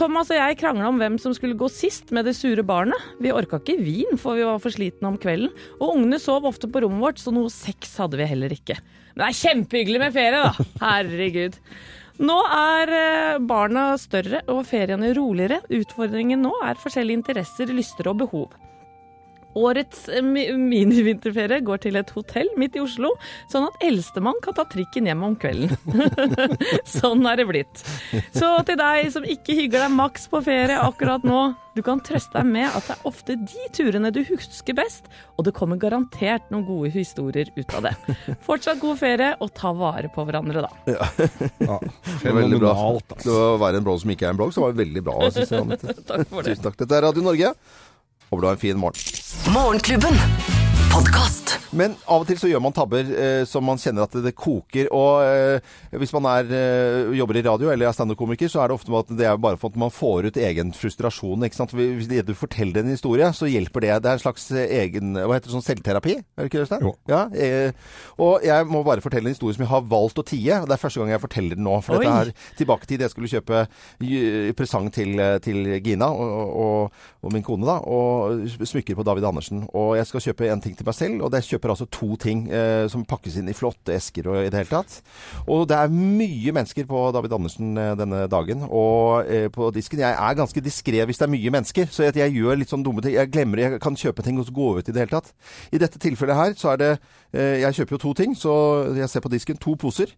Thomas 0.00 0.32
og 0.32 0.40
jeg 0.40 0.56
krangla 0.62 0.88
om 0.88 1.02
hvem 1.02 1.20
som 1.20 1.36
skulle 1.36 1.58
gå 1.60 1.68
sist 1.74 2.08
med 2.14 2.24
det 2.24 2.32
sure 2.38 2.64
barnet. 2.64 3.12
Vi 3.20 3.34
orka 3.34 3.60
ikke 3.60 3.76
vin, 3.84 4.16
for 4.16 4.38
vi 4.38 4.48
var 4.48 4.64
for 4.64 4.72
slitne 4.72 5.12
om 5.12 5.20
kvelden. 5.20 5.52
Og 5.76 5.92
ungene 5.98 6.22
sov 6.22 6.48
ofte 6.48 6.72
på 6.72 6.86
rommet 6.86 7.04
vårt, 7.04 7.20
så 7.20 7.36
noe 7.36 7.52
sex 7.52 7.98
hadde 8.00 8.16
vi 8.16 8.32
heller 8.32 8.56
ikke. 8.56 8.80
Men 9.12 9.26
det 9.26 9.28
er 9.28 9.40
kjempehyggelig 9.42 10.04
med 10.06 10.16
ferie, 10.16 10.44
da. 10.48 10.68
Herregud. 10.86 11.60
Nå 12.18 12.34
er 12.50 12.90
eh, 12.90 13.36
barna 13.46 13.92
større 14.00 14.40
og 14.50 14.64
feriene 14.66 15.12
roligere. 15.14 15.60
Utfordringen 15.70 16.42
nå 16.42 16.50
er 16.66 16.80
forskjellige 16.82 17.20
interesser, 17.20 17.70
lyster 17.70 18.10
og 18.10 18.24
behov. 18.24 18.56
Årets 19.58 20.06
eh, 20.12 20.22
minivinterferie 20.24 21.60
går 21.66 21.82
til 21.84 21.98
et 22.00 22.10
hotell 22.16 22.50
midt 22.60 22.76
i 22.78 22.82
Oslo, 22.84 23.12
sånn 23.52 23.66
at 23.68 23.86
eldstemann 23.88 24.38
kan 24.44 24.56
ta 24.58 24.66
trikken 24.70 25.08
hjem 25.10 25.24
om 25.28 25.36
kvelden. 25.40 25.72
sånn 26.98 27.26
er 27.28 27.40
det 27.42 27.48
blitt. 27.50 27.82
Så 28.36 28.52
til 28.68 28.78
deg 28.80 29.08
som 29.14 29.26
ikke 29.26 29.56
hygger 29.58 29.86
deg 29.86 29.96
maks 29.98 30.28
på 30.32 30.42
ferie 30.46 30.78
akkurat 30.84 31.26
nå, 31.26 31.40
du 31.78 31.82
kan 31.86 32.00
trøste 32.02 32.34
deg 32.34 32.48
med 32.48 32.66
at 32.74 32.88
det 32.88 32.94
er 32.96 33.04
ofte 33.06 33.34
de 33.38 33.66
turene 33.76 34.10
du 34.14 34.18
husker 34.26 34.74
best, 34.74 35.06
og 35.38 35.44
det 35.46 35.52
kommer 35.54 35.78
garantert 35.78 36.48
noen 36.50 36.64
gode 36.66 36.90
historier 36.90 37.52
ut 37.54 37.74
av 37.78 37.86
det. 37.86 37.92
Fortsatt 38.46 38.80
god 38.82 38.98
ferie, 38.98 39.28
og 39.38 39.52
ta 39.54 39.70
vare 39.78 40.10
på 40.10 40.24
hverandre, 40.26 40.64
da. 40.66 40.72
Ja, 40.90 41.06
Det 41.78 42.32
var 42.32 42.40
veldig 42.40 42.58
bra. 42.64 42.72
altså. 42.74 43.20
Det 43.22 43.36
var 43.36 43.60
verre 43.62 43.78
en 43.82 43.86
blogg 43.86 44.00
som 44.02 44.14
ikke 44.14 44.26
er 44.26 44.34
en 44.34 44.40
blogg, 44.40 44.56
så 44.56 44.64
var 44.64 44.74
det 44.74 44.82
veldig 44.82 45.04
bra. 45.06 45.18
Synes 45.30 45.52
jeg, 45.54 45.62
Anette. 45.68 45.94
Takk 46.08 46.26
for 46.32 46.42
det. 46.42 46.56
Tusen 46.56 46.66
takk. 46.66 46.80
Dette 46.82 46.98
er 46.98 47.06
Radio 47.06 47.22
Norge. 47.28 47.52
Håper 48.30 48.40
du 48.40 48.46
har 48.46 48.52
en 48.52 48.58
fin 48.58 48.78
morgen. 48.78 48.94
Morgenklubben. 49.54 50.14
Men 51.76 51.96
av 52.08 52.22
og 52.22 52.28
til 52.28 52.38
så 52.40 52.48
gjør 52.50 52.62
man 52.64 52.74
tabber 52.76 53.08
eh, 53.12 53.42
som 53.48 53.64
man 53.66 53.80
kjenner 53.80 54.06
at 54.06 54.14
det, 54.16 54.24
det 54.28 54.34
koker. 54.38 54.88
Og 54.94 55.24
eh, 55.24 55.74
hvis 56.00 56.12
man 56.16 56.28
er, 56.30 56.48
eh, 56.54 57.12
jobber 57.18 57.38
i 57.40 57.44
radio 57.44 57.72
eller 57.72 57.88
er 57.88 57.96
standup-komiker, 57.96 58.50
så 58.50 58.62
er 58.62 58.70
det 58.70 58.78
ofte 58.78 58.94
at 58.98 59.12
det 59.18 59.28
er 59.28 59.40
bare 59.40 59.58
for 59.60 59.72
at 59.72 59.80
man 59.80 59.92
får 59.94 60.30
ut 60.30 60.40
egen 60.48 60.72
frustrasjon. 60.76 61.44
ikke 61.46 61.58
sant? 61.58 61.74
Hvis 61.76 62.08
du 62.08 62.34
forteller 62.38 62.82
en 62.82 62.92
historie, 62.92 63.28
så 63.36 63.50
hjelper 63.50 63.84
det. 63.84 63.92
Det 64.04 64.12
er 64.12 64.18
en 64.18 64.24
slags 64.24 64.48
eh, 64.52 64.74
egen 64.84 65.14
Hva 65.18 65.36
heter 65.36 65.50
det, 65.50 65.56
sånn 65.56 65.66
selvterapi? 65.66 66.16
Er 66.18 66.46
det 66.46 66.50
ikke 66.50 66.64
det? 66.64 66.80
Jo. 66.84 66.94
Ja, 67.10 67.22
eh, 67.34 67.72
og 68.18 68.44
jeg 68.46 68.68
må 68.70 68.82
bare 68.86 69.04
fortelle 69.04 69.28
en 69.28 69.36
historie 69.36 69.56
som 69.56 69.66
jeg 69.66 69.72
har 69.72 69.86
valgt 69.88 70.22
å 70.22 70.26
tie. 70.26 70.60
og 70.62 70.68
Det 70.70 70.76
er 70.78 70.82
første 70.84 71.02
gang 71.02 71.14
jeg 71.14 71.24
forteller 71.24 71.58
den 71.58 71.66
nå. 71.68 71.78
For 71.84 71.98
Oi. 71.98 72.04
dette 72.04 72.32
er 72.32 72.54
tilbake 72.58 72.88
til 72.88 73.00
det 73.00 73.08
jeg 73.08 73.14
skulle 73.16 73.32
kjøpe 73.32 73.64
eh, 73.64 74.52
presang 74.58 74.90
til, 74.94 75.20
til 75.44 75.72
Gina 75.84 76.10
og, 76.12 76.54
og, 76.64 77.02
og 77.22 77.34
min 77.34 77.44
kone, 77.46 77.68
da. 77.68 77.78
Og 77.84 78.48
smykker 78.68 78.98
på 78.98 79.06
David 79.06 79.28
Andersen. 79.28 79.64
Og 79.76 79.94
jeg 79.98 80.08
skal 80.10 80.28
kjøpe 80.28 80.50
en 80.52 80.64
ting 80.64 80.76
til 80.78 80.88
meg 80.88 80.96
selv, 80.96 81.22
og 81.24 81.32
jeg 81.38 81.46
kjøper 81.48 81.72
altså 81.74 81.86
to 81.94 82.14
ting 82.20 82.46
eh, 82.52 82.84
som 82.90 83.06
pakkes 83.08 83.38
inn 83.40 83.48
i 83.50 83.56
flotte 83.56 83.94
esker 83.96 84.28
og 84.30 84.40
i 84.42 84.50
det 84.50 84.60
hele 84.60 84.70
tatt. 84.72 84.98
Og 85.46 85.64
det 85.70 85.78
er 85.78 85.92
mye 85.94 86.54
mennesker 86.54 86.86
på 86.88 87.02
David 87.14 87.34
Andersen 87.38 87.72
eh, 87.78 87.94
denne 87.98 88.24
dagen, 88.30 88.64
og 88.68 89.28
eh, 89.30 89.48
på 89.54 89.70
disken. 89.74 90.02
Jeg 90.04 90.14
er 90.14 90.38
ganske 90.38 90.64
diskré 90.64 91.04
hvis 91.08 91.20
det 91.20 91.28
er 91.28 91.34
mye 91.34 91.54
mennesker, 91.58 91.90
så 91.92 92.08
jeg, 92.08 92.18
jeg 92.20 92.36
gjør 92.38 92.60
litt 92.60 92.72
sånn 92.72 92.84
dumme 92.86 93.04
ting. 93.04 93.16
Jeg 93.16 93.32
glemmer 93.34 93.62
jeg 93.64 93.82
kan 93.82 93.98
kjøpe 93.98 94.24
ting 94.26 94.38
og 94.40 94.48
så 94.48 94.54
gå 94.54 94.70
ut 94.78 94.88
i 94.88 94.94
det 94.94 95.04
hele 95.04 95.14
tatt. 95.14 95.34
I 95.72 95.80
dette 95.82 96.00
tilfellet 96.02 96.38
her 96.38 96.56
så 96.58 96.72
er 96.74 96.80
det 96.82 96.94
eh, 97.32 97.60
Jeg 97.64 97.80
kjøper 97.80 97.96
jo 97.96 98.02
to 98.06 98.14
ting, 98.18 98.34
så 98.38 98.54
jeg 98.96 99.10
ser 99.10 99.24
på 99.24 99.32
disken 99.32 99.60
to 99.60 99.76
poser. 99.80 100.14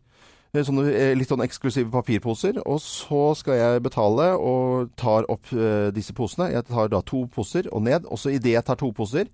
Eh, 0.54 0.64
Sånne 0.66 0.86
eh, 0.90 1.12
litt 1.18 1.30
sånn 1.30 1.44
eksklusive 1.44 1.90
papirposer. 1.94 2.60
Og 2.66 2.80
så 2.84 3.30
skal 3.38 3.60
jeg 3.60 3.84
betale 3.86 4.32
og 4.36 4.94
tar 5.00 5.28
opp 5.30 5.52
disse 5.94 6.16
posene. 6.16 6.50
Jeg 6.54 6.68
tar 6.70 6.90
da 6.92 7.02
to 7.06 7.26
poser 7.32 7.70
og 7.72 7.84
ned. 7.86 8.08
Og 8.10 8.20
så 8.20 8.34
idet 8.34 8.56
jeg 8.56 8.66
tar 8.66 8.80
to 8.80 8.92
poser, 8.96 9.30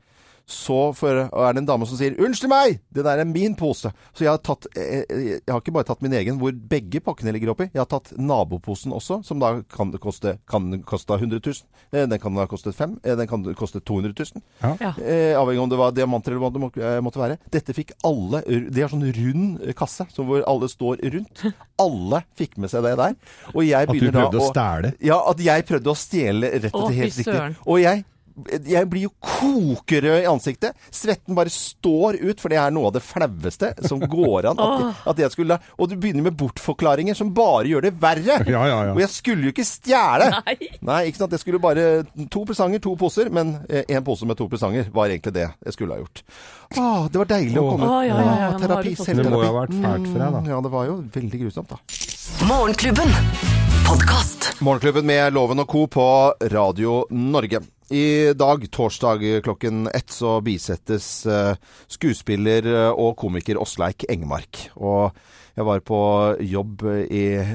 så 0.47 0.93
for, 0.95 1.25
er 1.27 1.55
det 1.57 1.59
en 1.65 1.67
dame 1.67 1.87
som 1.91 1.99
sier 1.99 2.15
'Unnskyld 2.15 2.51
meg! 2.53 2.79
Det 2.95 3.03
der 3.03 3.19
er 3.19 3.27
min 3.27 3.57
pose'. 3.59 3.91
Så 4.15 4.23
jeg 4.23 4.31
har 4.31 4.39
tatt 4.39 4.69
eh, 4.77 5.03
eh, 5.11 5.41
Jeg 5.43 5.51
har 5.51 5.59
ikke 5.59 5.75
bare 5.75 5.89
tatt 5.89 6.03
min 6.03 6.13
egen, 6.15 6.39
hvor 6.39 6.53
begge 6.55 7.01
pakkene 7.03 7.33
ligger 7.35 7.51
oppi. 7.51 7.67
Jeg 7.75 7.83
har 7.83 7.91
tatt 7.91 8.13
naboposen 8.17 8.95
også, 8.95 9.25
som 9.27 9.41
da 9.43 9.63
kan 9.75 9.91
koste, 9.99 10.39
kan 10.47 10.71
koste 10.87 11.19
100 11.19 11.41
000. 11.43 11.67
Eh, 11.93 12.07
Den 12.07 12.21
kan 12.23 12.37
ha 12.37 12.47
kostet 12.47 12.77
5 12.79 13.01
Den 13.03 13.27
kan 13.27 13.43
koste 13.59 13.81
200 13.81 14.15
000. 14.15 14.43
Ja. 14.63 14.95
Eh, 15.03 15.35
avhengig 15.35 15.63
om 15.63 15.69
det 15.69 15.79
var 15.79 15.91
diamanter 15.91 16.31
eller 16.31 16.47
hva 16.47 16.53
det 16.53 16.63
må, 16.63 16.71
måtte 17.03 17.23
være. 17.25 17.39
Dette 17.51 17.75
fikk 17.75 17.97
alle 18.05 18.43
De 18.47 18.81
har 18.81 18.89
sånn 18.89 19.03
rund 19.03 19.75
kasse 19.75 20.07
så 20.15 20.23
hvor 20.23 20.47
alle 20.47 20.69
står 20.71 21.03
rundt. 21.11 21.43
Alle 21.77 22.23
fikk 22.39 22.55
med 22.57 22.71
seg 22.71 22.87
det 22.87 22.97
der. 22.97 23.17
Og 23.53 23.67
jeg 23.67 23.83
At 23.83 23.99
du 23.99 24.11
prøvde 24.11 24.39
å 24.39 24.51
stjele? 24.53 24.95
Ja, 25.03 25.19
at 25.29 25.43
jeg 25.43 25.67
prøvde 25.67 25.91
å 25.91 25.99
stjele 25.99 26.55
rett 26.55 26.75
og 26.75 26.87
slett 26.87 27.03
helt 27.03 27.19
riktig. 27.19 27.57
Og 27.67 27.83
jeg 27.83 28.05
Jeg 28.69 28.85
blir 28.93 29.07
jo 29.07 29.11
kokerød 29.25 30.19
i 30.23 30.29
ansiktet. 30.29 30.77
Svetten 30.93 31.37
bare 31.39 31.49
står 31.53 32.19
ut, 32.21 32.41
for 32.43 32.53
det 32.53 32.59
er 32.61 32.75
noe 32.75 32.91
av 32.91 32.97
det 32.99 33.03
flaueste 33.07 33.71
som 33.89 34.03
går 34.03 34.51
an. 34.51 34.61
At, 34.61 35.01
at 35.13 35.23
jeg 35.25 35.33
skulle, 35.33 35.57
og 35.81 35.89
du 35.89 35.95
begynner 35.97 36.27
med 36.27 36.37
bortforklaringer 36.37 37.17
som 37.17 37.31
bare 37.37 37.65
gjør 37.71 37.87
det 37.89 37.95
verre. 38.03 38.39
Ja, 38.45 38.65
ja, 38.69 38.79
ja. 38.91 38.93
Og 38.93 39.01
jeg 39.01 39.13
skulle 39.15 39.49
jo 39.49 39.55
ikke 39.55 39.65
stjele! 39.67 40.29
Nei. 40.37 40.57
Nei, 40.85 41.01
ikke 41.09 41.23
sant. 41.23 41.33
Jeg 41.33 41.43
skulle 41.45 41.61
bare 41.63 41.87
To 42.33 42.45
presanger, 42.49 42.83
to 42.85 42.93
poser. 43.01 43.31
Men 43.33 43.55
én 43.73 44.05
pose 44.05 44.29
med 44.29 44.37
to 44.39 44.49
presanger 44.53 44.91
var 44.95 45.09
egentlig 45.13 45.33
det 45.39 45.47
jeg 45.49 45.77
skulle 45.79 45.97
ha 45.97 46.03
gjort. 46.05 46.23
Åh, 46.77 47.07
det 47.13 47.21
var 47.23 47.29
deilig 47.31 47.61
å 47.63 47.69
komme 47.71 47.87
Å, 47.89 48.01
ja, 48.05 48.17
ja, 48.21 48.35
ja, 48.43 48.51
Terapi, 48.59 48.93
Selvterapi. 48.99 49.23
Det 49.23 49.33
må 49.33 49.41
jo 49.45 49.49
ha 49.49 49.55
vært 49.63 49.77
fælt 49.77 50.09
for 50.11 50.19
deg, 50.19 50.27
da. 50.37 50.41
Mm, 50.43 50.51
Ja, 50.51 50.61
det 50.67 50.73
var 50.75 50.89
jo 50.91 50.97
veldig 51.15 51.41
grusomt, 51.45 51.73
da. 51.73 51.81
Morgenklubben. 52.51 53.15
Podcast. 53.87 54.51
Morgenklubben 54.61 55.07
med 55.07 55.33
Loven 55.37 55.63
og 55.63 55.69
Co. 55.71 55.87
på 55.87 56.07
Radio 56.53 57.05
Norge. 57.11 57.63
I 57.89 58.33
dag, 58.35 58.71
torsdag 58.71 59.43
klokken 59.43 59.87
ett, 59.87 60.11
så 60.11 60.41
bisettes 60.41 61.27
eh, 61.27 61.55
skuespiller 61.87 62.67
eh, 62.67 62.89
og 62.91 63.15
komiker 63.21 63.61
Åsleik 63.63 64.03
Engmark. 64.11 64.65
Og 64.75 65.15
jeg 65.55 65.67
var 65.69 65.85
på 65.87 66.01
jobb 66.43 66.83
i 67.07 67.23
eh, 67.39 67.53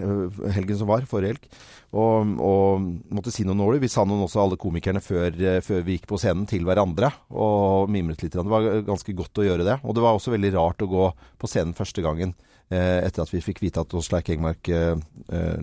helgen 0.56 0.80
som 0.80 0.88
var, 0.88 1.04
forrige 1.10 1.34
helg, 1.34 1.50
og, 1.92 2.32
og 2.40 2.88
måtte 3.12 3.34
si 3.36 3.44
noen 3.44 3.60
ord. 3.66 3.82
Vi 3.84 3.92
sa 3.92 4.06
noen 4.08 4.24
også, 4.24 4.40
alle 4.46 4.60
komikerne, 4.62 5.04
før, 5.04 5.36
før 5.68 5.84
vi 5.84 5.98
gikk 5.98 6.08
på 6.14 6.22
scenen 6.22 6.48
til 6.48 6.64
hverandre, 6.64 7.12
og 7.36 7.92
mimret 7.92 8.24
litt. 8.24 8.40
Det 8.40 8.56
var 8.56 8.72
ganske 8.88 9.18
godt 9.18 9.44
å 9.44 9.50
gjøre 9.50 9.68
det. 9.68 9.82
Og 9.84 9.98
det 9.98 10.06
var 10.06 10.16
også 10.16 10.32
veldig 10.32 10.54
rart 10.56 10.88
å 10.88 10.92
gå 10.96 11.12
på 11.44 11.52
scenen 11.52 11.76
første 11.76 12.06
gangen 12.08 12.38
etter 12.72 13.26
at 13.26 13.32
vi 13.34 13.42
fikk 13.44 13.58
vite 13.60 13.82
at 13.84 13.94
Åsleik 14.00 14.30
Engmark 14.32 14.70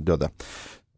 døde. 0.05 0.29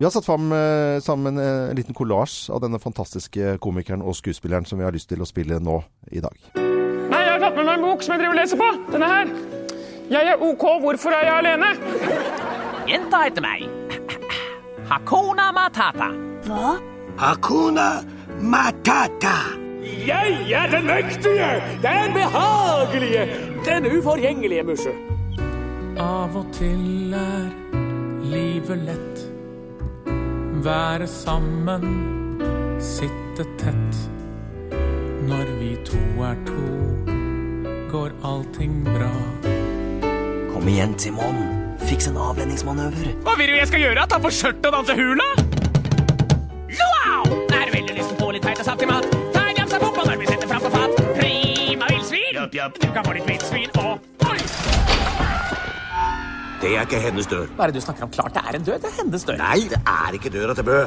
Vi 0.01 0.05
har 0.05 0.11
satt 0.11 0.25
fram, 0.25 0.53
eh, 0.53 1.01
sammen 1.01 1.39
eh, 1.39 1.71
en 1.71 1.77
liten 1.77 1.95
kollasj 1.95 2.49
av 2.51 2.63
denne 2.65 2.79
fantastiske 2.81 3.59
komikeren 3.61 4.01
og 4.01 4.15
skuespilleren 4.17 4.65
som 4.65 4.81
vi 4.81 4.87
har 4.87 4.95
lyst 4.97 5.11
til 5.13 5.21
å 5.21 5.27
spille 5.29 5.59
nå 5.61 5.75
i 6.09 6.23
dag. 6.25 6.39
Nei, 6.57 7.19
jeg 7.21 7.35
har 7.35 7.43
tatt 7.43 7.59
med 7.59 7.67
meg 7.69 7.75
en 7.75 7.85
bok 7.85 8.07
som 8.07 8.15
jeg 8.15 8.23
driver 8.23 8.33
og 8.33 8.41
leser 8.41 8.63
på. 8.63 8.71
Denne 8.95 9.11
her. 9.11 9.35
Jeg 10.09 10.31
er 10.33 10.47
OK, 10.47 10.65
hvorfor 10.87 11.13
er 11.19 11.29
jeg 11.29 11.35
alene? 11.43 11.69
Jenta 12.89 13.21
heter 13.27 13.45
meg. 13.45 13.69
Hakuna 14.89 15.51
Matata. 15.53 16.09
Hva? 16.49 16.73
Hakuna 17.21 17.89
Matata. 18.41 19.37
Jeg 19.85 20.51
er 20.63 20.77
den 20.79 20.89
mektige, 20.89 21.51
den 21.85 22.17
behagelige, 22.17 23.29
den 23.69 23.93
uforgjengelige 23.99 24.65
musje. 24.65 24.97
Av 26.01 26.41
og 26.41 26.49
til 26.57 27.13
er 27.13 27.51
livet 28.33 28.89
lett. 28.89 29.20
Være 30.61 31.07
sammen, 31.07 31.85
sitte 32.81 33.47
tett. 33.57 33.97
Når 35.25 35.49
vi 35.57 35.71
to 35.89 36.01
er 36.21 36.37
to, 36.45 36.65
går 37.89 38.13
allting 38.23 38.83
bra. 38.85 39.09
Kom 40.53 40.69
igjen, 40.69 40.93
Timon. 41.01 41.41
Fiks 41.89 42.11
en 42.13 42.21
avledningsmanøver. 42.21 43.15
Hva 43.25 43.39
vil 43.41 43.55
du 43.55 43.57
jeg 43.57 43.71
skal 43.73 43.87
gjøre? 43.87 44.05
Ta 44.13 44.21
på 44.21 44.35
skjørtet 44.37 44.69
og 44.69 44.77
danse 44.77 44.99
hula? 45.01 45.31
Wow! 46.77 47.33
Er 47.57 47.73
veldig 47.73 47.97
lysten 47.97 48.21
på 48.21 48.29
litt 48.37 48.45
feit 48.45 48.61
og 48.61 48.69
saftig 48.69 48.93
mat. 48.93 49.09
Ta 49.33 49.49
en 49.49 49.65
jafsa 49.65 49.81
fotball 49.81 50.13
når 50.13 50.21
vi 50.21 50.29
setter 50.35 50.53
fram 50.53 50.69
på 50.69 50.77
fat. 50.77 51.03
Prima 51.17 51.89
villsvin. 51.89 52.45
Du 52.53 52.89
kan 52.93 53.05
få 53.07 53.17
litt 53.17 53.29
villsvin 53.33 53.73
og! 53.81 54.10
Det 56.61 56.75
er 56.77 56.85
ikke 56.85 56.99
hennes 57.01 57.29
dør. 57.29 57.47
Hva 57.57 57.65
er 57.65 57.73
det 57.73 57.81
du 57.81 57.85
snakker 57.87 58.05
om? 58.05 58.11
Klart 58.13 58.35
det 58.37 58.43
er 58.45 58.57
en 58.59 58.65
død. 58.67 58.75
Det 58.83 58.89
er 58.91 58.97
hennes 58.99 59.23
dør. 59.25 59.39
Nei, 59.41 59.61
det 59.73 59.79
er 59.81 60.17
ikke 60.19 60.33
døra 60.35 60.57
til 60.59 60.67
Bø. 60.69 60.81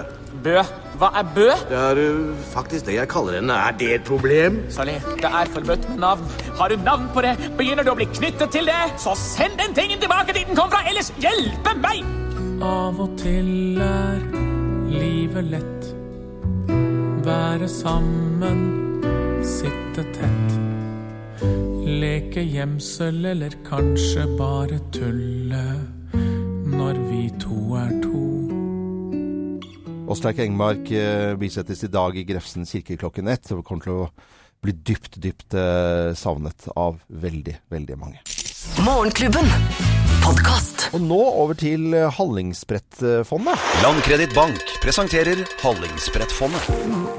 Bø. 0.46 0.58
Hva 1.02 1.10
er 1.18 1.32
Bø? 1.36 1.48
Det 1.70 1.80
er 1.80 2.02
uh, 2.04 2.44
faktisk 2.52 2.86
det 2.90 2.98
jeg 3.00 3.10
kaller 3.10 3.40
henne. 3.40 3.58
Er 3.58 3.74
det 3.80 3.90
et 3.96 4.06
problem? 4.06 4.60
Sally, 4.74 5.00
det 5.22 5.32
er 5.42 5.50
forbudt 5.56 5.90
med 5.90 6.04
navn. 6.06 6.30
Har 6.60 6.70
du 6.70 6.78
navn 6.86 7.10
på 7.16 7.26
det, 7.26 7.34
begynner 7.58 7.88
du 7.88 7.94
å 7.96 7.98
bli 7.98 8.08
knyttet 8.12 8.54
til 8.54 8.70
det, 8.70 8.82
så 9.02 9.16
send 9.18 9.58
den 9.62 9.74
tingen 9.78 10.02
tilbake 10.04 10.38
dit 10.38 10.46
den 10.50 10.60
kom 10.60 10.70
fra, 10.74 10.84
ellers 10.90 11.10
hjelpe 11.24 11.74
meg! 11.82 12.06
Av 12.64 13.02
og 13.02 13.18
til 13.20 13.82
er 13.82 14.22
livet 14.94 15.52
lett. 15.56 15.92
Være 17.26 17.68
sammen, 17.72 18.66
sitte 19.42 20.06
tett. 20.14 20.43
Leke 22.04 22.42
gjemsel 22.44 23.22
eller 23.30 23.54
kanskje 23.64 24.26
bare 24.36 24.80
tulle. 24.92 25.62
Når 26.74 26.98
vi 27.08 27.22
to 27.40 27.60
er 27.80 27.94
to. 28.04 28.24
Åsleik 30.12 30.42
Engmark 30.44 30.92
eh, 30.92 31.32
bisettes 31.40 31.86
i 31.88 31.92
dag 31.94 32.18
i 32.20 32.26
Grefsen 32.28 32.68
kirke 32.68 32.98
klokken 33.00 33.32
ett. 33.32 33.48
Og 33.56 33.64
kommer 33.64 33.88
til 33.88 34.02
å 34.02 34.10
bli 34.66 34.76
dypt, 34.76 35.16
dypt 35.24 35.56
eh, 35.56 36.12
savnet 36.20 36.68
av 36.76 37.00
veldig, 37.08 37.56
veldig 37.72 38.00
mange. 38.02 38.20
Morgenklubben. 38.84 39.48
Podkast. 40.24 40.90
Og 40.96 41.02
nå 41.04 41.20
over 41.20 41.56
til 41.56 41.94
eh, 41.96 42.10
Hallingsbrettfondet. 42.12 43.62
Landkreditt 43.84 44.34
Bank 44.36 44.74
presenterer 44.84 45.40
Hallingsbrettfondet. 45.62 46.68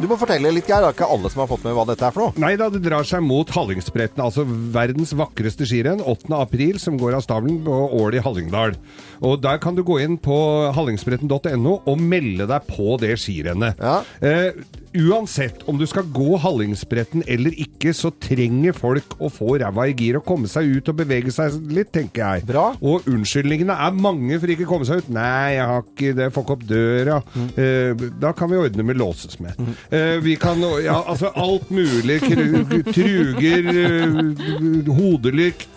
Du 0.01 0.05
må 0.11 0.19
fortelle 0.21 0.53
litt, 0.53 0.69
Geir. 0.69 0.85
Det 0.85 0.91
er 0.91 0.97
ikke 0.99 1.09
alle 1.17 1.33
som 1.33 1.41
har 1.41 1.49
fått 1.49 1.65
med 1.65 1.77
hva 1.77 1.87
dette 1.89 2.05
er 2.05 2.13
for 2.13 2.27
noe. 2.27 2.37
Nei 2.45 2.53
da, 2.61 2.69
det 2.73 2.83
drar 2.85 3.09
seg 3.09 3.25
mot 3.25 3.49
Hallingsbretten, 3.57 4.21
altså 4.25 4.45
verdens 4.45 5.15
vakreste 5.17 5.65
skirenn, 5.69 6.05
8. 6.05 6.29
april, 6.37 6.77
som 6.83 7.01
går 7.01 7.17
av 7.17 7.25
stabelen 7.25 7.63
på 7.65 7.81
Ål 7.97 8.21
i 8.21 8.25
Hallingdal. 8.25 8.77
Og 9.25 9.41
der 9.41 9.61
kan 9.63 9.77
du 9.77 9.85
gå 9.87 10.01
inn 10.05 10.19
på 10.21 10.37
hallingsbretten.no 10.77 11.77
og 11.81 12.01
melde 12.01 12.49
deg 12.51 12.69
på 12.69 12.97
det 13.01 13.17
skirennet. 13.21 13.81
Ja. 13.81 14.01
Eh, 14.21 14.65
uansett 14.95 15.65
om 15.69 15.79
du 15.79 15.87
skal 15.91 16.07
gå 16.15 16.37
Hallingsbretten 16.41 17.25
eller 17.31 17.57
ikke, 17.59 17.95
så 17.97 18.13
trenger 18.23 18.77
folk 18.77 19.17
å 19.19 19.31
få 19.33 19.57
ræva 19.63 19.89
i 19.91 19.97
gir 19.97 20.21
og 20.21 20.27
komme 20.29 20.51
seg 20.51 20.71
ut 20.77 20.93
og 20.93 21.01
bevege 21.01 21.33
seg 21.35 21.54
litt, 21.71 21.91
tenker 21.95 22.23
jeg. 22.25 22.47
Bra. 22.49 22.67
Og 22.85 23.07
unnskyldningene 23.11 23.77
er 23.87 23.97
mange 23.97 24.39
for 24.41 24.53
ikke 24.53 24.67
å 24.67 24.71
komme 24.75 24.89
seg 24.89 25.05
ut. 25.05 25.11
Nei, 25.15 25.55
jeg 25.57 25.69
har 25.71 25.85
ikke 25.85 26.15
det, 26.19 26.31
får 26.35 26.47
ikke 26.47 26.57
opp 26.57 26.67
døra. 26.69 27.21
Eh, 27.61 28.07
da 28.23 28.33
kan 28.37 28.51
vi 28.53 28.61
ordne 28.61 28.87
med 28.87 29.01
låsesmed. 29.01 29.61
Eh, 29.91 30.17
vi 30.25 30.37
kan 30.41 30.61
Ja, 30.85 31.01
altså 31.07 31.31
alt 31.37 31.71
mulig. 31.75 32.21
Truger, 32.95 33.69
eh, 33.75 34.85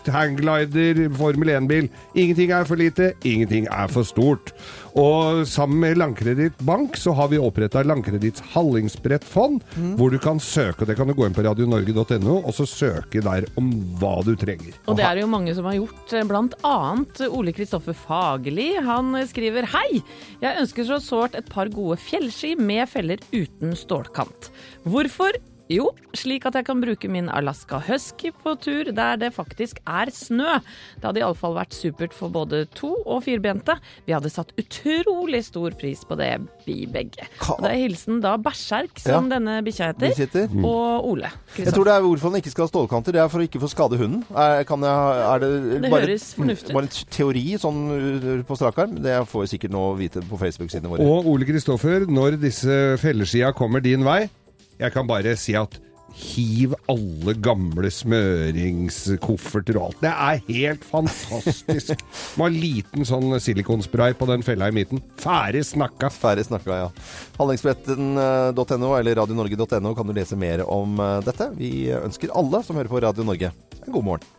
hodelykt, 0.08 0.13
hangglider, 0.13 1.15
Formel 1.15 1.50
1-bil. 1.50 1.89
Ingenting 2.15 2.52
er 2.52 2.65
for 2.65 2.78
lite, 2.78 3.13
ingenting 3.24 3.67
er 3.67 3.88
for 3.88 4.04
stort. 4.04 4.54
Og 4.98 5.46
sammen 5.48 5.80
med 5.80 5.98
Landkreditt 5.98 6.58
Bank 6.65 6.98
så 6.98 7.13
har 7.13 7.30
vi 7.30 7.38
oppretta 7.38 7.84
Landkreditts 7.84 8.41
Hallingsbrettfond, 8.54 9.62
hvor 9.98 10.10
du 10.10 10.17
kan 10.17 10.39
søke. 10.39 10.82
og 10.82 10.88
Det 10.88 10.98
kan 10.98 11.08
du 11.08 11.13
gå 11.13 11.26
inn 11.28 11.36
på 11.36 11.43
radionorge.no 11.46 12.39
og 12.43 12.54
så 12.54 12.65
søke 12.65 13.22
der 13.22 13.46
om 13.58 13.70
hva 14.00 14.24
du 14.26 14.36
trenger. 14.36 14.74
Og 14.88 14.98
det 14.98 15.06
er 15.06 15.22
jo 15.22 15.28
mange 15.28 15.54
som 15.56 15.65
har 15.65 15.78
gjort, 15.78 16.13
eh, 16.13 16.26
blant 16.26 16.56
annet 16.63 17.22
Ole 17.30 17.54
Kristoffer 17.54 17.93
Fagerli. 17.93 18.76
Han 18.82 19.13
skriver 19.28 19.67
Hei! 19.70 20.02
Jeg 20.41 20.63
ønsker 20.63 20.86
så 20.88 21.00
sårt 21.00 21.36
et 21.36 21.50
par 21.50 21.70
gode 21.70 21.98
fjellski 21.98 22.56
med 22.58 22.88
feller 22.89 23.22
uten 23.34 23.76
stålkant. 23.76 24.50
Hvorfor? 24.84 25.38
Jo, 25.67 25.89
slik 26.15 26.45
at 26.47 26.56
jeg 26.56 26.63
kan 26.69 26.80
bruke 26.80 27.10
min 27.12 27.27
Alaska 27.27 27.82
Husky 27.84 28.30
på 28.32 28.53
tur 28.63 28.88
der 28.95 29.17
det 29.19 29.34
faktisk 29.36 29.82
er 29.84 30.08
snø. 30.15 30.60
Det 30.95 31.03
hadde 31.10 31.19
iallfall 31.19 31.58
vært 31.58 31.75
supert 31.75 32.13
for 32.15 32.32
både 32.32 32.62
to- 32.77 33.03
og 33.06 33.25
firbente. 33.25 33.75
Vi 34.08 34.13
hadde 34.15 34.32
satt 34.32 34.53
utrolig 34.58 35.43
stor 35.43 35.75
pris 35.75 36.06
på 36.08 36.15
det, 36.15 36.30
vi 36.65 36.86
begge. 36.88 37.27
Og 37.51 37.60
det 37.65 37.71
er 37.73 37.82
hilsen 37.84 38.21
da 38.23 38.38
Berserk, 38.38 38.95
som 39.03 39.27
Ja. 39.27 39.36
denne 39.38 39.58
bikkja 39.65 39.91
Vi 39.97 40.08
heter, 40.08 40.15
sitter. 40.47 40.47
og 40.63 41.06
Ole. 41.12 41.32
Jeg 41.58 41.73
tror 41.73 41.84
det 41.84 41.93
er 41.97 42.01
hvorfor 42.01 42.32
han 42.32 42.39
ikke 42.41 42.51
skal 42.56 42.63
ha 42.65 42.71
stålkanter. 42.71 43.12
Det 43.12 43.21
er 43.21 43.27
for 43.27 43.39
å 43.39 43.47
ikke 43.47 43.60
få 43.60 43.69
skade 43.69 43.97
hunden. 43.99 44.23
Er, 44.36 44.63
kan 44.63 44.80
jeg, 44.80 44.89
er 45.36 45.39
det, 45.39 45.82
Det 45.82 45.91
bare, 45.91 46.01
høres 46.08 46.34
fornuftig 46.34 46.69
ut. 46.69 46.73
Bare 46.73 46.84
en 46.84 47.12
teori 47.12 47.45
sånn 47.60 47.84
uh, 47.91 48.43
på 48.47 48.56
strak 48.56 48.77
arm? 48.80 48.95
Det 49.03 49.19
får 49.27 49.43
vi 49.43 49.58
sikkert 49.58 49.71
nå 49.71 49.84
vite 49.99 50.21
på 50.23 50.39
Facebook-sidene 50.39 50.88
våre. 50.88 51.03
Og 51.03 51.27
Ole 51.27 51.43
Kristoffer, 51.45 52.08
når 52.08 52.39
disse 52.39 52.97
felleskia 53.03 53.51
kommer 53.53 53.82
din 53.84 54.03
vei, 54.08 54.30
jeg 54.78 54.94
kan 54.94 55.10
bare 55.10 55.36
si 55.40 55.56
at 55.58 55.80
hiv 56.18 56.74
alle 56.90 57.34
gamle 57.44 57.90
smøringskofferter 57.94 59.78
og 59.78 59.90
alt. 59.90 60.00
Det 60.02 60.12
er 60.12 60.42
helt 60.48 60.88
fantastisk. 60.88 62.02
Må 62.40 62.48
ha 62.48 62.54
liten 62.54 63.06
sånn 63.08 63.38
silikonspray 63.44 64.16
på 64.18 64.30
den 64.30 64.46
fella 64.46 64.72
i 64.72 64.76
midten. 64.76 65.04
Ferdig 65.22 65.66
snakka. 65.70 66.10
Ferdig 66.13 66.48
snakka, 66.50 66.82
ja. 66.86 66.90
Hallingsbretten.no 67.38 68.92
eller 68.98 69.22
radionorge.no 69.22 69.94
kan 69.98 70.10
du 70.10 70.16
lese 70.18 70.40
mer 70.40 70.66
om 70.66 70.98
eh, 71.04 71.20
dette. 71.28 71.52
Vi 71.60 71.72
ønsker 72.00 72.34
alle 72.38 72.63
som 72.66 72.80
hører 72.80 72.94
på 72.94 73.04
Radio 73.06 73.28
Norge, 73.28 73.54
en 73.84 73.94
god 73.94 74.12
morgen. 74.12 74.30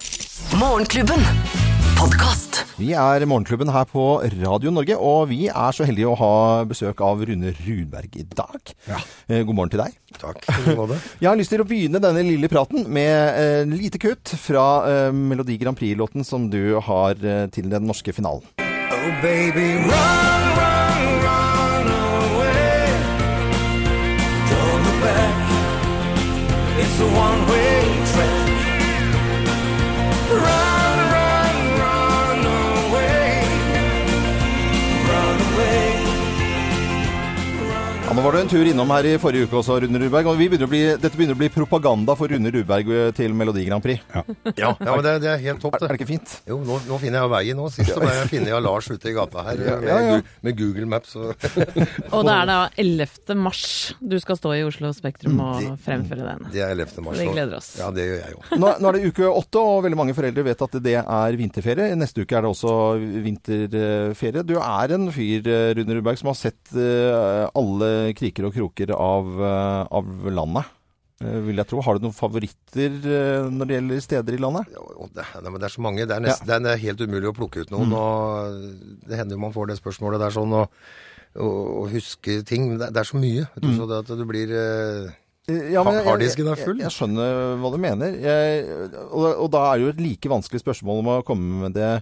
Morgenklubben. 0.59 1.78
Podkast. 1.99 2.61
Vi 2.79 2.93
er 2.95 3.25
Morgenklubben 3.27 3.73
her 3.75 3.83
på 3.91 4.03
Radio 4.23 4.71
Norge, 4.71 4.95
og 5.03 5.25
vi 5.33 5.49
er 5.51 5.75
så 5.75 5.83
heldige 5.89 6.07
å 6.07 6.15
ha 6.21 6.35
besøk 6.71 7.01
av 7.03 7.25
Rune 7.27 7.51
Runberg 7.57 8.15
i 8.21 8.23
dag. 8.23 8.71
Ja. 8.87 9.01
God 9.43 9.51
morgen 9.59 9.73
til 9.73 9.83
deg. 9.83 9.97
Takk. 10.15 10.45
Jeg 11.23 11.27
har 11.27 11.39
lyst 11.41 11.51
til 11.51 11.65
å 11.65 11.67
begynne 11.67 11.99
denne 12.03 12.23
lille 12.23 12.51
praten 12.53 12.87
med 12.87 13.11
eh, 13.11 13.65
lite 13.67 13.99
kutt 13.99 14.31
fra 14.39 14.69
eh, 14.87 15.11
Melodi 15.11 15.59
Grand 15.59 15.79
Prix-låten 15.79 16.23
som 16.27 16.47
du 16.53 16.79
har 16.87 17.19
eh, 17.19 17.49
til 17.51 17.67
den 17.73 17.91
norske 17.91 18.15
finalen. 18.15 18.47
Oh 18.63 19.11
baby, 19.19 19.67
run, 19.83 20.49
run, 20.63 21.13
run 21.27 21.93
away. 21.99 22.95
Don't 24.55 24.87
look 24.87 25.03
back. 25.03 25.49
Nå 38.19 38.23
var 38.25 38.35
du 38.35 38.39
en 38.41 38.49
tur 38.51 38.67
innom 38.67 38.91
her 38.91 39.07
i 39.07 39.11
forrige 39.23 39.47
uke 39.47 39.55
også, 39.61 39.77
Rune 39.85 39.99
Rudberg. 40.03 40.27
Og 40.27 40.39
vi 40.41 40.49
begynner 40.51 40.67
å 40.67 40.71
bli, 40.73 40.79
dette 40.99 41.15
begynner 41.15 41.37
å 41.37 41.39
bli 41.39 41.49
propaganda 41.55 42.17
for 42.19 42.27
Rune 42.33 42.51
Rudberg 42.51 42.89
eh, 42.91 43.11
til 43.15 43.31
Melodi 43.37 43.63
Grand 43.69 43.85
Prix. 43.85 44.01
Ja, 44.11 44.25
ja 44.59 44.73
men 44.83 45.05
det, 45.07 45.13
det 45.23 45.29
er 45.31 45.43
helt 45.45 45.61
topp, 45.63 45.77
det. 45.79 45.87
Er 45.87 45.93
det 45.95 46.01
ikke 46.01 46.09
fint? 46.09 46.33
Jo, 46.51 46.57
nå, 46.67 46.81
nå 46.89 46.99
finner 46.99 47.21
jeg 47.23 47.31
veien 47.31 47.61
nå. 47.61 47.69
Sist 47.71 47.93
så 47.95 48.03
jeg 48.03 48.25
finner 48.33 48.51
jeg 48.57 48.65
Lars 48.65 48.89
ute 48.91 49.07
i 49.07 49.15
gata 49.15 49.45
her 49.47 49.63
Ja, 49.63 49.77
med, 49.79 49.87
ja, 49.87 49.99
ja. 50.09 50.17
Med 50.49 50.57
Google 50.59 50.89
Maps. 50.91 51.13
Og 51.15 51.31
Og 52.19 52.27
det 52.27 52.35
er 52.35 52.51
da 52.51 52.57
11. 52.83 53.37
mars 53.39 53.63
du 54.03 54.17
skal 54.25 54.41
stå 54.41 54.57
i 54.57 54.65
Oslo 54.67 54.91
Spektrum 54.97 55.39
og 55.45 55.63
Det- 55.63 55.77
fremføre 55.87 56.27
den. 56.33 56.43
det 56.57 56.65
er 56.67 56.75
11. 56.75 57.05
mars. 57.07 57.23
Vi 57.23 57.29
gleder 57.31 57.61
oss. 57.61 57.71
Ja, 57.79 57.93
det 57.95 58.09
gjør 58.09 58.19
jeg 58.25 58.35
jo. 58.35 58.43
Nå, 58.59 58.73
nå 58.83 58.91
er 58.91 58.99
det 58.99 59.13
uke 59.13 59.31
åtte, 59.31 59.63
og 59.63 59.85
veldig 59.87 60.01
mange 60.03 60.17
foreldre 60.19 60.47
vet 60.51 60.67
at 60.67 60.77
det 60.89 60.97
er 61.05 61.39
vinterferie. 61.39 61.95
Neste 62.03 62.27
uke 62.27 62.35
er 62.41 62.49
det 62.49 62.51
også 62.51 62.75
vinterferie. 63.29 64.43
Du 64.51 64.57
er 64.59 64.99
en 64.99 65.07
fyr, 65.15 65.47
eh, 65.55 65.71
Rune 65.79 66.01
Rudberg, 66.01 66.19
som 66.19 66.33
har 66.35 66.41
sett 66.43 66.75
eh, 66.75 67.47
alle 67.55 68.08
kriker 68.17 68.47
og 68.49 68.55
kroker 68.57 68.93
av, 68.95 69.29
eh, 69.43 69.83
av 70.01 70.09
landet. 70.33 70.65
eh, 71.21 71.39
Vil 71.49 71.57
jeg 71.61 71.67
tro. 71.67 71.81
Har 71.83 71.99
du 71.99 72.07
noen 72.07 72.15
favoritter 72.17 72.95
eh, 73.03 73.49
når 73.51 73.67
det 73.67 73.77
gjelder 73.79 74.01
steder 74.05 74.35
i 74.37 74.41
landet? 74.43 74.73
Og 74.79 75.11
det, 75.15 75.27
det 75.35 75.67
er 75.69 75.75
så 75.75 75.83
mange. 75.85 76.07
Det 76.07 76.17
er, 76.17 76.21
nest, 76.25 76.47
det 76.47 76.59
er 76.63 76.83
helt 76.87 77.01
umulig 77.05 77.29
å 77.33 77.37
plukke 77.37 77.63
ut 77.67 77.71
noen. 77.75 77.93
og 77.93 78.59
Det 79.09 79.19
hender 79.19 79.35
jo 79.37 79.43
man 79.45 79.53
får 79.57 79.73
det 79.73 79.79
spørsmålet 79.81 80.21
der 80.23 80.31
sånn, 80.37 80.53
og, 80.55 80.71
og, 81.37 81.57
og 81.83 81.89
huske 81.93 82.43
ting. 82.49 82.69
Men 82.71 82.79
det, 82.85 82.93
det 82.95 83.03
er 83.03 83.11
så 83.11 83.19
mye. 83.21 83.49
Vet 83.57 83.67
du, 83.67 83.73
så 83.77 83.89
det 83.91 84.03
at 84.05 84.15
du 84.17 84.25
blir 84.31 84.55
Ja, 85.49 85.81
men 85.83 86.03
Harddisken 86.05 86.49
er 86.53 86.61
full. 86.61 86.77
Jeg, 86.77 86.91
jeg 86.91 86.93
skjønner 86.93 87.57
hva 87.63 87.71
du 87.73 87.79
mener. 87.81 88.17
Jeg, 88.21 88.65
og, 89.09 89.25
og 89.47 89.51
da 89.55 89.63
er 89.71 89.79
det 89.79 89.87
jo 89.87 89.93
et 89.97 90.03
like 90.05 90.29
vanskelig 90.29 90.61
spørsmål 90.61 91.01
om 91.01 91.09
å 91.15 91.23
komme 91.25 91.63
med 91.67 91.77
det 91.79 91.93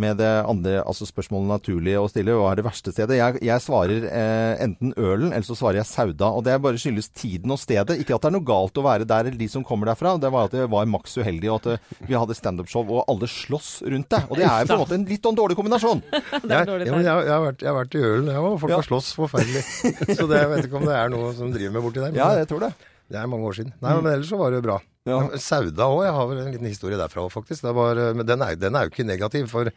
med 0.00 0.18
det 0.20 0.28
andre 0.48 0.80
altså 0.82 1.06
spørsmålet 1.08 1.50
naturlig 1.50 1.96
å 2.00 2.06
stille. 2.10 2.34
Hva 2.38 2.52
er 2.52 2.60
det 2.60 2.66
verste 2.66 2.92
stedet? 2.94 3.18
Jeg, 3.18 3.40
jeg 3.46 3.64
svarer 3.64 4.06
eh, 4.08 4.62
enten 4.64 4.94
Ølen, 4.96 5.30
eller 5.30 5.46
så 5.46 5.56
svarer 5.58 5.80
jeg 5.80 5.90
Sauda. 5.90 6.30
Og 6.36 6.44
det 6.46 6.54
er 6.54 6.62
bare 6.62 6.80
skyldes 6.80 7.10
tiden 7.12 7.52
og 7.54 7.60
stedet. 7.60 7.98
Ikke 8.00 8.16
at 8.16 8.24
det 8.24 8.30
er 8.30 8.36
noe 8.38 8.46
galt 8.46 8.80
å 8.80 8.84
være 8.86 9.08
der, 9.08 9.28
eller 9.28 9.40
de 9.40 9.50
som 9.52 9.64
kommer 9.66 9.90
derfra. 9.90 10.16
Det 10.20 10.32
var 10.32 10.50
at 10.50 10.56
jeg 10.56 10.70
var 10.72 10.90
maks 10.90 11.18
uheldig, 11.20 11.50
og 11.52 11.60
at 11.60 11.70
eh, 11.74 11.96
vi 12.08 12.18
hadde 12.18 12.38
standup-show, 12.38 12.84
og 12.88 13.04
alle 13.10 13.30
slåss 13.30 13.72
rundt 13.86 14.10
det. 14.12 14.22
Og 14.28 14.40
det 14.40 14.48
er 14.48 14.68
på 14.68 14.76
en 14.76 14.84
måte 14.84 14.98
en 14.98 15.08
litt 15.10 15.30
sånn 15.30 15.38
dårlig 15.38 15.58
kombinasjon. 15.58 16.04
jeg, 16.12 16.22
jeg, 16.50 16.86
jeg, 16.90 17.10
har 17.10 17.44
vært, 17.46 17.64
jeg 17.64 17.72
har 17.72 17.80
vært 17.80 17.98
i 17.98 18.04
Ølen, 18.12 18.30
jeg 18.32 18.44
òg. 18.44 18.60
Folk 18.64 18.76
har 18.78 18.88
slåss 18.90 19.12
forferdelig. 19.18 19.66
så 20.18 20.30
det, 20.30 20.44
jeg 20.44 20.54
vet 20.54 20.70
ikke 20.70 20.80
om 20.80 20.88
det 20.88 20.96
er 20.96 21.12
noe 21.12 21.34
som 21.36 21.52
driver 21.54 21.76
med 21.76 21.86
borti 21.88 22.02
der. 22.02 22.14
men 22.14 22.22
Ja, 22.22 22.32
jeg 22.40 22.50
tror 22.50 22.66
det. 22.68 22.72
Det 23.10 23.18
er 23.18 23.28
mange 23.30 23.50
år 23.50 23.58
siden. 23.58 23.74
Nei, 23.82 23.98
men 23.98 24.12
ellers 24.12 24.30
så 24.30 24.38
var 24.38 24.52
det 24.52 24.60
jo 24.62 24.66
bra. 25.06 25.38
Sauda 25.40 25.86
òg, 25.88 26.02
jeg 26.06 26.14
har 26.18 26.28
vel 26.30 26.42
en 26.42 26.52
liten 26.52 26.68
historie 26.70 26.98
derfra 27.00 27.24
faktisk. 27.32 27.64
Det 27.64 27.72
var, 27.76 28.00
men 28.18 28.26
den 28.28 28.42
er, 28.44 28.54
den 28.60 28.76
er 28.76 28.86
jo 28.86 28.92
ikke 28.92 29.06
negativ, 29.08 29.48
for 29.52 29.70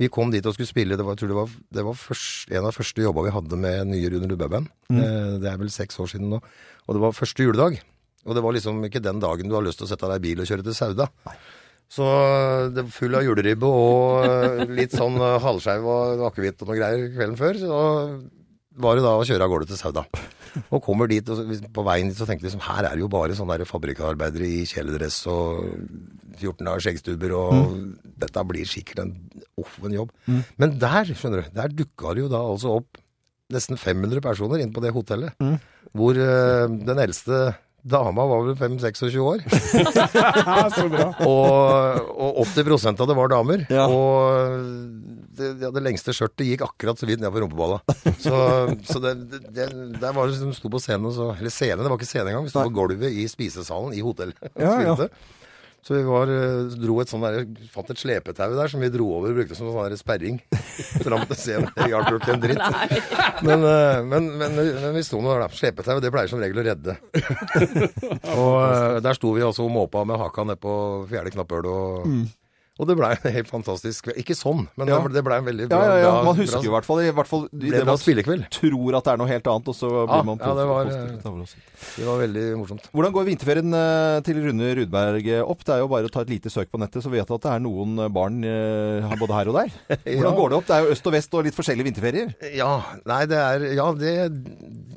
vi 0.00 0.08
kom 0.08 0.30
dit 0.32 0.46
og 0.48 0.54
skulle 0.56 0.70
spille. 0.70 0.96
Det 0.96 1.04
var, 1.04 1.12
jeg 1.12 1.20
tror 1.24 1.32
det 1.34 1.38
var, 1.42 1.54
det 1.76 1.84
var 1.84 1.96
først, 2.00 2.48
en 2.50 2.62
av 2.64 2.70
de 2.70 2.78
første 2.78 3.04
jobba 3.04 3.26
vi 3.26 3.34
hadde 3.36 3.58
med 3.60 3.90
nye 3.92 4.10
Rune 4.14 4.30
Lubbe-band. 4.30 4.70
Mm. 4.88 5.00
Eh, 5.04 5.32
Det 5.42 5.50
er 5.52 5.58
vel 5.60 5.70
seks 5.74 6.00
år 6.00 6.08
siden 6.14 6.30
nå. 6.32 6.40
Og 6.88 6.96
det 6.96 7.02
var 7.04 7.12
første 7.16 7.44
juledag. 7.44 7.80
Og 8.24 8.36
det 8.36 8.42
var 8.44 8.52
liksom 8.56 8.80
ikke 8.84 9.00
den 9.04 9.20
dagen 9.20 9.48
du 9.48 9.54
har 9.56 9.64
lyst 9.64 9.80
til 9.80 9.88
å 9.88 9.90
sette 9.92 10.08
deg 10.08 10.20
i 10.20 10.24
bil 10.30 10.40
og 10.42 10.48
kjøre 10.48 10.64
til 10.64 10.76
Sauda. 10.76 11.06
Så 11.90 12.06
det 12.70 12.84
var 12.86 12.92
full 12.94 13.16
av 13.18 13.24
juleribbe 13.26 13.66
og 13.66 14.24
eh, 14.24 14.64
litt 14.78 14.92
sånn 14.94 15.16
eh, 15.18 15.38
halvskeiv 15.42 15.86
og 15.90 16.24
akevitt 16.28 16.60
og 16.62 16.70
noe 16.70 16.78
greier 16.78 17.08
kvelden 17.16 17.38
før. 17.40 17.58
Så 17.60 17.78
var 18.78 18.96
det 18.96 19.02
da 19.04 19.16
å 19.18 19.24
kjøre 19.26 19.46
av 19.46 19.50
gårde 19.50 19.66
til 19.70 19.78
Sauda. 19.80 20.04
Og 20.74 20.82
kommer 20.82 21.10
dit, 21.10 21.26
og 21.30 21.50
på 21.74 21.84
veien 21.86 22.08
dit 22.10 22.18
så 22.18 22.26
tenkte 22.26 22.46
jeg 22.46 22.50
liksom, 22.52 22.64
her 22.66 22.86
er 22.88 22.94
det 22.96 23.02
jo 23.04 23.10
bare 23.10 23.36
sånne 23.38 23.58
der 23.58 23.68
fabrikkarbeidere 23.70 24.46
i 24.46 24.64
kjeledress 24.66 25.20
og 25.30 25.66
14 26.40 26.64
dager 26.66 26.84
skjeggstubber, 26.86 27.34
og 27.38 27.76
dette 28.22 28.44
blir 28.48 28.66
sikkert 28.68 29.04
en, 29.04 29.12
offen 29.60 29.94
jobb. 29.94 30.10
Mm. 30.26 30.40
Men 30.62 30.78
der, 30.82 31.10
skjønner 31.14 31.44
du, 31.44 31.52
der 31.58 31.74
dukka 31.82 32.14
det 32.16 32.24
jo 32.24 32.30
da 32.32 32.42
altså 32.46 32.76
opp 32.80 33.00
nesten 33.50 33.78
500 33.80 34.22
personer 34.22 34.62
inn 34.62 34.72
på 34.74 34.82
det 34.84 34.94
hotellet, 34.94 35.34
Mm. 35.42 35.58
hvor 35.98 36.14
uh, 36.14 36.66
den 36.70 36.98
eldste 37.02 37.50
dama 37.82 38.26
var 38.28 38.44
vel 38.44 38.56
5-26 38.60 39.16
år. 39.24 39.40
Så 40.76 40.84
bra. 40.92 41.06
og, 41.24 42.10
og 42.12 42.42
80 42.44 42.90
av 43.00 43.06
det 43.08 43.16
var 43.16 43.32
damer. 43.32 43.64
Og 43.88 45.09
det, 45.38 45.50
ja, 45.62 45.70
det 45.74 45.82
lengste 45.84 46.14
skjørtet 46.16 46.46
gikk 46.48 46.64
akkurat 46.66 46.98
så 47.00 47.06
vidt 47.08 47.22
ned 47.22 47.30
på 47.34 47.42
rumpeballa. 47.44 47.80
Så, 48.24 48.36
så 48.84 49.00
det, 49.00 49.12
det, 49.30 49.38
det, 49.56 49.66
der 50.02 50.12
var 50.16 50.28
det 50.28 50.36
som 50.40 50.50
sto 50.56 50.68
på 50.72 50.80
scenen, 50.82 51.06
og 51.08 51.14
så, 51.16 51.30
eller 51.38 51.52
scenen, 51.54 51.84
det 51.86 51.88
var 51.92 51.96
ikke 52.00 52.08
scene 52.10 52.28
engang. 52.32 52.44
Vi 52.48 52.52
sto 52.52 52.64
på 52.66 52.74
gulvet 52.76 53.14
i 53.22 53.24
spisesalen 53.30 53.94
i 53.96 54.02
hotellet 54.04 54.36
Ja, 54.60 54.74
ja. 54.84 54.96
Så 55.80 55.94
vi 55.96 56.02
var, 56.04 56.28
eh, 56.28 56.74
dro 56.76 56.98
et 57.00 57.08
sånn 57.08 57.22
der, 57.24 57.46
fant 57.72 57.88
et 57.88 57.96
slepetau 58.02 58.52
der 58.52 58.68
som 58.68 58.82
vi 58.84 58.90
dro 58.92 59.06
over 59.16 59.32
og 59.32 59.38
brukte 59.38 59.56
som 59.56 59.70
sånn 59.72 59.86
der 59.88 59.96
sperring 59.96 60.36
fram 61.06 61.22
til 61.30 61.38
scenen. 61.40 61.70
Det 61.78 61.86
hjalp 61.88 62.10
jo 62.12 62.18
ikke 62.20 62.34
en 62.34 62.42
dritt. 62.42 62.90
Men, 63.48 63.64
eh, 63.64 64.02
men, 64.10 64.28
men, 64.42 64.58
men 64.60 64.92
vi 64.98 65.04
sto 65.06 65.22
nå 65.24 65.38
der. 65.40 65.56
Slepetau, 65.56 65.96
det 66.04 66.12
pleier 66.12 66.28
som 66.28 66.42
regel 66.44 66.60
å 66.60 66.66
redde. 66.68 66.98
og 68.36 68.58
eh, 68.60 68.98
der 69.08 69.16
sto 69.16 69.32
vi 69.38 69.46
altså 69.46 69.64
og 69.64 69.72
måpa 69.78 70.04
med 70.04 70.20
haka 70.20 70.44
ned 70.52 70.60
på 70.60 70.74
fjerde 71.10 71.32
knappøl 71.38 71.70
og 71.72 72.06
Mm. 72.10 72.26
Og 72.80 72.88
det 72.88 72.96
blei 72.96 73.10
en 73.12 73.32
helt 73.34 73.50
fantastisk 73.52 74.06
kveld. 74.08 74.16
Ikke 74.22 74.32
sånn, 74.38 74.62
men 74.80 74.88
Ja. 74.88 74.98
det 75.12 75.20
ble 75.26 75.36
en 75.36 75.44
veldig 75.44 75.66
bra 75.68 75.80
ja, 75.84 75.96
ja. 76.00 76.04
ja. 76.06 76.12
Man 76.24 76.36
husker 76.38 76.64
jo 76.64 76.70
i 76.70 76.74
hvert 76.74 76.86
fall, 76.88 77.00
i 77.04 77.10
hvert 77.12 77.28
fall 77.28 77.42
det 77.52 77.74
bra 77.76 77.84
man 77.92 78.00
spillekveld. 78.00 78.46
tror 78.56 78.96
at 78.96 79.04
det 79.04 79.12
er 79.12 79.20
noe 79.20 79.28
helt 79.28 79.50
annet, 79.52 79.68
og 79.68 79.76
så 79.76 79.90
blir 80.08 80.16
Ja, 80.16 80.22
man 80.24 80.40
ja, 80.40 80.54
det 80.56 80.66
var. 80.70 80.90
Det 81.96 82.06
var 82.06 82.18
veldig 82.22 82.44
morsomt. 82.60 82.86
Hvordan 82.94 83.12
går 83.14 83.26
vinterferien 83.28 83.74
eh, 83.76 84.20
til 84.26 84.40
Rune 84.46 84.70
Rudberg 84.80 85.28
opp? 85.44 85.64
Det 85.66 85.74
er 85.76 85.82
jo 85.84 85.88
bare 85.92 86.08
å 86.08 86.12
ta 86.12 86.22
et 86.24 86.32
lite 86.32 86.50
søk 86.52 86.70
på 86.72 86.80
nettet, 86.80 87.04
så 87.04 87.12
vet 87.12 87.28
du 87.28 87.34
at 87.36 87.44
det 87.44 87.52
er 87.52 87.62
noen 87.64 88.00
barn 88.14 88.40
eh, 88.48 89.12
både 89.20 89.36
her 89.36 89.50
og 89.52 89.58
der. 89.60 89.70
Hvordan 90.06 90.30
Ja. 90.30 90.34
går 90.40 90.48
det 90.54 90.58
opp? 90.60 90.66
Det 90.70 90.76
er 90.78 90.86
jo 90.88 90.94
øst 90.96 91.06
og 91.10 91.14
vest 91.16 91.34
og 91.36 91.44
litt 91.46 91.56
forskjellige 91.58 91.88
vinterferier. 91.90 92.32
Ja, 92.56 92.72
nei, 93.08 93.20
det 93.30 93.38
er 93.40 93.68
Ja, 93.76 93.90
det 93.92 94.16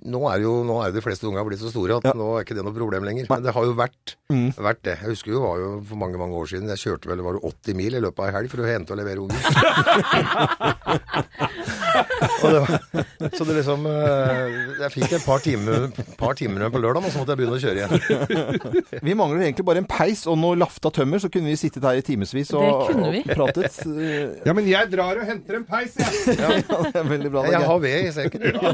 Nå 0.03 0.19
er 0.27 0.41
jo 0.43 0.63
nå 0.67 0.81
er 0.83 0.91
de 0.91 0.99
fleste 1.03 1.23
unga 1.29 1.43
blitt 1.47 1.61
så 1.63 1.69
store 1.71 1.95
at 2.01 2.09
nå 2.17 2.25
er 2.37 2.43
ikke 2.43 2.55
det 2.57 2.63
noe 2.65 2.75
problem 2.75 3.05
lenger. 3.07 3.27
Men 3.31 3.43
det 3.45 3.53
har 3.55 3.63
jo 3.67 3.75
vært, 3.77 4.15
Mm. 4.33 4.49
vært 4.57 4.81
det. 4.83 4.97
Jeg 4.99 5.09
husker 5.13 5.31
jo 5.31 5.39
det 5.39 5.43
var 5.47 5.57
jo 5.61 5.69
for 5.87 5.95
mange 6.01 6.17
mange 6.17 6.33
år 6.35 6.47
siden. 6.49 6.67
Jeg 6.73 6.81
kjørte 6.81 7.07
vel 7.11 7.21
var 7.23 7.33
det 7.37 7.43
80 7.45 7.72
mil 7.77 7.93
i 7.97 8.01
løpet 8.03 8.19
av 8.23 8.29
ei 8.29 8.35
helg 8.37 8.49
for 8.53 8.63
å 8.63 8.67
hente 8.69 8.93
og 8.93 8.99
levere 9.01 9.19
unger. 9.23 9.41
og 12.43 12.47
det 12.53 12.59
var, 12.63 12.69
så 13.37 13.45
det 13.47 13.55
liksom 13.57 13.85
eh, 13.89 14.55
Jeg 14.83 14.91
fikk 14.95 15.13
et 15.17 15.25
par 15.25 15.39
timer, 15.43 15.85
par 16.19 16.33
timer 16.39 16.69
på 16.73 16.81
lørdag, 16.81 17.05
og 17.07 17.11
så 17.13 17.21
måtte 17.21 17.33
jeg 17.35 17.39
begynne 17.41 17.57
å 17.57 17.63
kjøre 17.63 17.77
igjen. 17.79 17.93
Vi 19.07 19.15
mangler 19.17 19.45
egentlig 19.47 19.65
bare 19.67 19.81
en 19.83 19.87
peis 19.89 20.23
og 20.29 20.37
noe 20.41 20.57
lafta 20.59 20.91
tømmer, 20.93 21.21
så 21.23 21.29
kunne 21.33 21.51
vi 21.51 21.57
sittet 21.59 21.83
her 21.85 21.99
i 21.99 22.03
timevis 22.05 22.51
og, 22.55 22.63
Det 22.63 22.71
kunne 22.93 23.11
vi. 23.13 23.21
og 23.23 23.29
pratet. 23.37 23.79
eh, 23.87 24.47
Ja, 24.47 24.55
men 24.57 24.67
jeg 24.69 24.91
drar 24.93 25.19
og 25.21 25.25
henter 25.29 25.59
en 25.59 25.65
peis, 25.69 25.95
jeg. 25.99 26.37
Ja, 26.43 26.49
det 26.87 26.99
er 27.03 27.07
veldig 27.09 27.31
bra. 27.33 27.43
det 27.45 27.49
er 27.49 27.53
Jeg 27.53 27.61
greit. 27.61 27.69
har 27.69 27.79
ved 27.83 27.97
i 27.99 28.11
sekken. 28.15 28.39
Ja. 28.53 28.73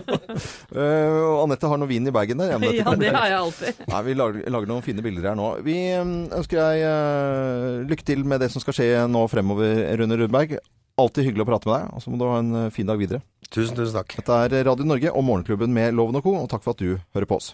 Uh, 0.70 1.44
Anette 1.44 1.70
har 1.72 1.78
noe 1.82 1.90
vin 1.90 2.08
i 2.10 2.14
bagen 2.16 2.40
der. 2.42 2.56
men 2.62 2.76
Ja, 2.78 2.94
det 3.00 3.12
har 3.16 3.28
jeg 3.32 3.40
alltid. 3.40 3.84
Nei, 3.90 4.02
Vi 4.10 4.16
lager, 4.20 4.40
lager 4.56 4.70
noen 4.72 4.86
fine 4.86 5.04
bilder 5.06 5.30
her 5.32 5.38
nå. 5.40 5.50
Vi 5.66 5.78
ønsker 6.00 6.62
deg 6.62 6.76
uh, 6.86 7.88
lykke 7.90 8.06
til 8.08 8.24
med 8.30 8.42
det 8.44 8.50
som 8.54 8.64
skal 8.64 8.76
skje 8.78 8.89
nå 9.12 9.24
fremover, 9.32 9.84
Rune 10.00 10.18
Rudberg. 10.20 10.58
Alltid 11.00 11.30
hyggelig 11.30 11.46
å 11.46 11.50
prate 11.50 11.70
med 11.70 11.76
deg, 11.78 11.92
og 11.96 12.04
så 12.04 12.12
må 12.12 12.20
du 12.20 12.26
ha 12.28 12.40
en 12.42 12.56
eh, 12.66 12.72
fin 12.76 12.88
dag 12.90 13.00
videre. 13.00 13.22
Tusen, 13.50 13.76
tusen 13.78 13.96
takk. 13.96 14.18
Dette 14.20 14.40
er 14.46 14.68
Radio 14.68 14.86
Norge 14.86 15.14
og 15.14 15.24
Morgenklubben 15.26 15.72
med 15.74 15.96
Loven 15.98 16.20
og 16.20 16.26
Co., 16.26 16.36
og 16.42 16.50
takk 16.52 16.66
for 16.66 16.76
at 16.76 16.84
du 16.84 16.98
hører 17.16 17.30
på 17.30 17.40
oss. 17.40 17.54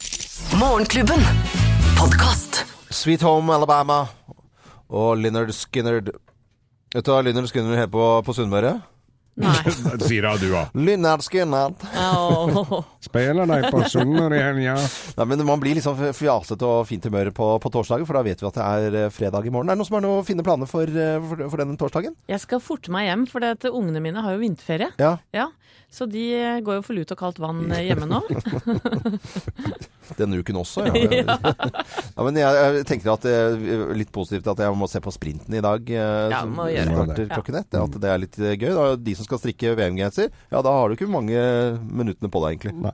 Morgenklubben. 0.59 1.21
Podkast. 1.99 2.63
Sweet 2.89 3.23
Home 3.27 3.53
Alabama 3.53 4.05
og 4.89 5.17
Lynyrd 5.19 5.53
Skynyrd. 5.55 6.11
Vet 6.95 7.05
du 7.05 7.11
hva 7.13 7.21
Lynyrd 7.25 7.49
Skynyrd 7.51 7.79
heter 7.79 7.93
på, 7.93 8.09
på 8.25 8.35
Sunnmøre? 8.35 8.77
Sier 10.07 10.23
da 10.23 10.35
du, 10.39 10.47
òg. 10.55 10.75
Lynnert 10.79 11.25
Skynyrd. 11.25 11.81
Spiller 13.03 13.49
deg 13.49 13.67
på 13.73 13.81
Sunnmøre 13.91 14.37
i 14.37 14.43
helga. 14.45 14.75
Nei, 15.17 15.27
men 15.27 15.43
Man 15.47 15.59
blir 15.59 15.75
liksom 15.75 15.99
fjasete 16.15 16.69
og 16.69 16.87
fint 16.87 17.03
humør 17.09 17.33
på, 17.35 17.49
på 17.63 17.71
torsdager, 17.73 18.07
for 18.07 18.15
da 18.15 18.23
vet 18.25 18.39
vi 18.41 18.47
at 18.47 18.59
det 18.59 18.69
er 18.69 18.97
eh, 19.01 19.11
fredag 19.13 19.47
i 19.47 19.51
morgen. 19.51 19.69
Er 19.69 19.75
det 19.75 19.83
noen 19.83 19.89
som 19.89 19.99
har 19.99 20.05
noen 20.07 20.27
fine 20.27 20.45
planer 20.45 20.71
for, 20.71 20.87
eh, 20.87 21.19
for, 21.19 21.43
for 21.51 21.63
denne 21.63 21.75
torsdagen? 21.79 22.15
Jeg 22.31 22.43
skal 22.45 22.63
forte 22.63 22.93
meg 22.95 23.09
hjem, 23.09 23.27
for 23.31 23.43
det 23.43 23.51
at 23.57 23.67
ungene 23.73 24.03
mine 24.03 24.23
har 24.23 24.37
jo 24.37 24.43
vinterferie. 24.45 24.93
Ja. 25.03 25.49
Så 25.91 26.07
de 26.11 26.25
eh, 26.39 26.61
går 26.63 26.79
jo 26.79 26.87
for 26.87 26.97
lut 26.97 27.11
og 27.11 27.19
kaldt 27.19 27.43
vann 27.43 27.67
hjemme 27.75 28.07
nå. 28.07 28.23
Denne 30.19 30.37
uken 30.41 30.59
også, 30.61 30.85
ja. 30.89 30.93
Ja. 31.25 31.37
ja 32.15 32.25
men 32.27 32.37
jeg, 32.39 32.59
jeg 32.77 32.85
tenker 32.89 33.13
at 33.15 33.25
det 33.25 33.33
er 33.35 33.93
litt 33.97 34.11
positivt 34.15 34.47
at 34.53 34.61
jeg 34.65 34.77
må 34.77 34.87
se 34.91 35.01
på 35.03 35.13
sprinten 35.15 35.55
i 35.57 35.63
dag. 35.65 35.89
eh, 35.89 36.29
Ja, 36.33 36.43
må 36.45 36.67
gjøre 36.71 36.85
det. 36.85 36.95
starter 36.95 37.31
klokken 37.33 37.59
ett. 37.61 37.79
At 37.81 37.97
det 38.03 38.11
er 38.13 38.21
litt 38.21 38.39
eh, 38.39 38.55
gøy. 38.59 38.69
Da, 38.75 38.85
de 38.99 39.15
som 39.17 39.27
skal 39.27 39.41
strikke 39.41 39.75
VM-genser, 39.79 40.29
ja 40.53 40.61
da 40.65 40.75
har 40.77 40.89
du 40.91 40.97
ikke 40.97 41.09
mange 41.11 41.39
minuttene 41.89 42.29
på 42.31 42.41
deg, 42.45 42.55
egentlig. 42.57 42.75
Nei. 42.85 42.93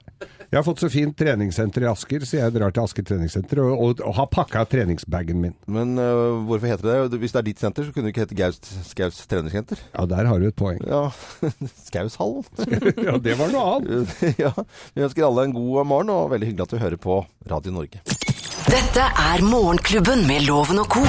Jeg 0.52 0.60
har 0.60 0.66
fått 0.68 0.82
så 0.84 0.90
fint 0.92 1.16
treningssenter 1.16 1.86
i 1.86 1.88
Asker, 1.92 2.26
så 2.28 2.42
jeg 2.42 2.54
drar 2.58 2.74
til 2.76 2.84
Asker 2.84 3.06
treningssenter 3.08 3.62
og, 3.64 3.72
og, 3.86 4.02
og 4.04 4.16
har 4.18 4.28
pakka 4.34 4.66
treningsbagen 4.72 5.40
min. 5.40 5.54
Men 5.72 5.94
uh, 6.00 6.42
hvorfor 6.50 6.68
heter 6.74 6.88
det 6.90 6.96
det? 7.14 7.20
Hvis 7.24 7.32
det 7.36 7.40
er 7.40 7.48
ditt 7.48 7.62
senter, 7.64 7.86
så 7.88 7.94
kunne 7.96 8.10
det 8.10 8.16
ikke 8.16 8.26
hete 8.26 8.36
Gaust 8.40 8.68
Skaus 8.90 9.22
treningssenter. 9.32 9.80
Ja, 9.96 10.04
der 10.12 10.28
har 10.28 10.42
du 10.44 10.50
et 10.50 10.58
poeng. 10.60 10.82
Ja, 10.84 11.06
Skaushallen. 11.88 12.44
ja, 13.08 13.16
det 13.24 13.38
var 13.40 13.52
noe 13.54 13.78
annet. 13.78 14.12
ja, 14.42 14.52
vi 14.96 15.06
ønsker 15.08 15.28
alle 15.30 15.48
en 15.48 15.56
god 15.56 15.88
morgen, 15.88 16.12
og 16.14 16.32
veldig 16.36 16.52
hyggelig 16.52 16.68
at 16.68 16.76
du 16.76 16.82
hører 16.84 17.01
på 17.02 17.26
Radio 17.50 17.74
Norge. 17.74 18.02
Dette 18.70 19.02
er 19.04 19.44
Morgenklubben 19.44 20.28
med 20.30 20.46
Loven 20.46 20.84
og 20.84 20.92
co. 20.94 21.06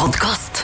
Podkast. 0.00 0.63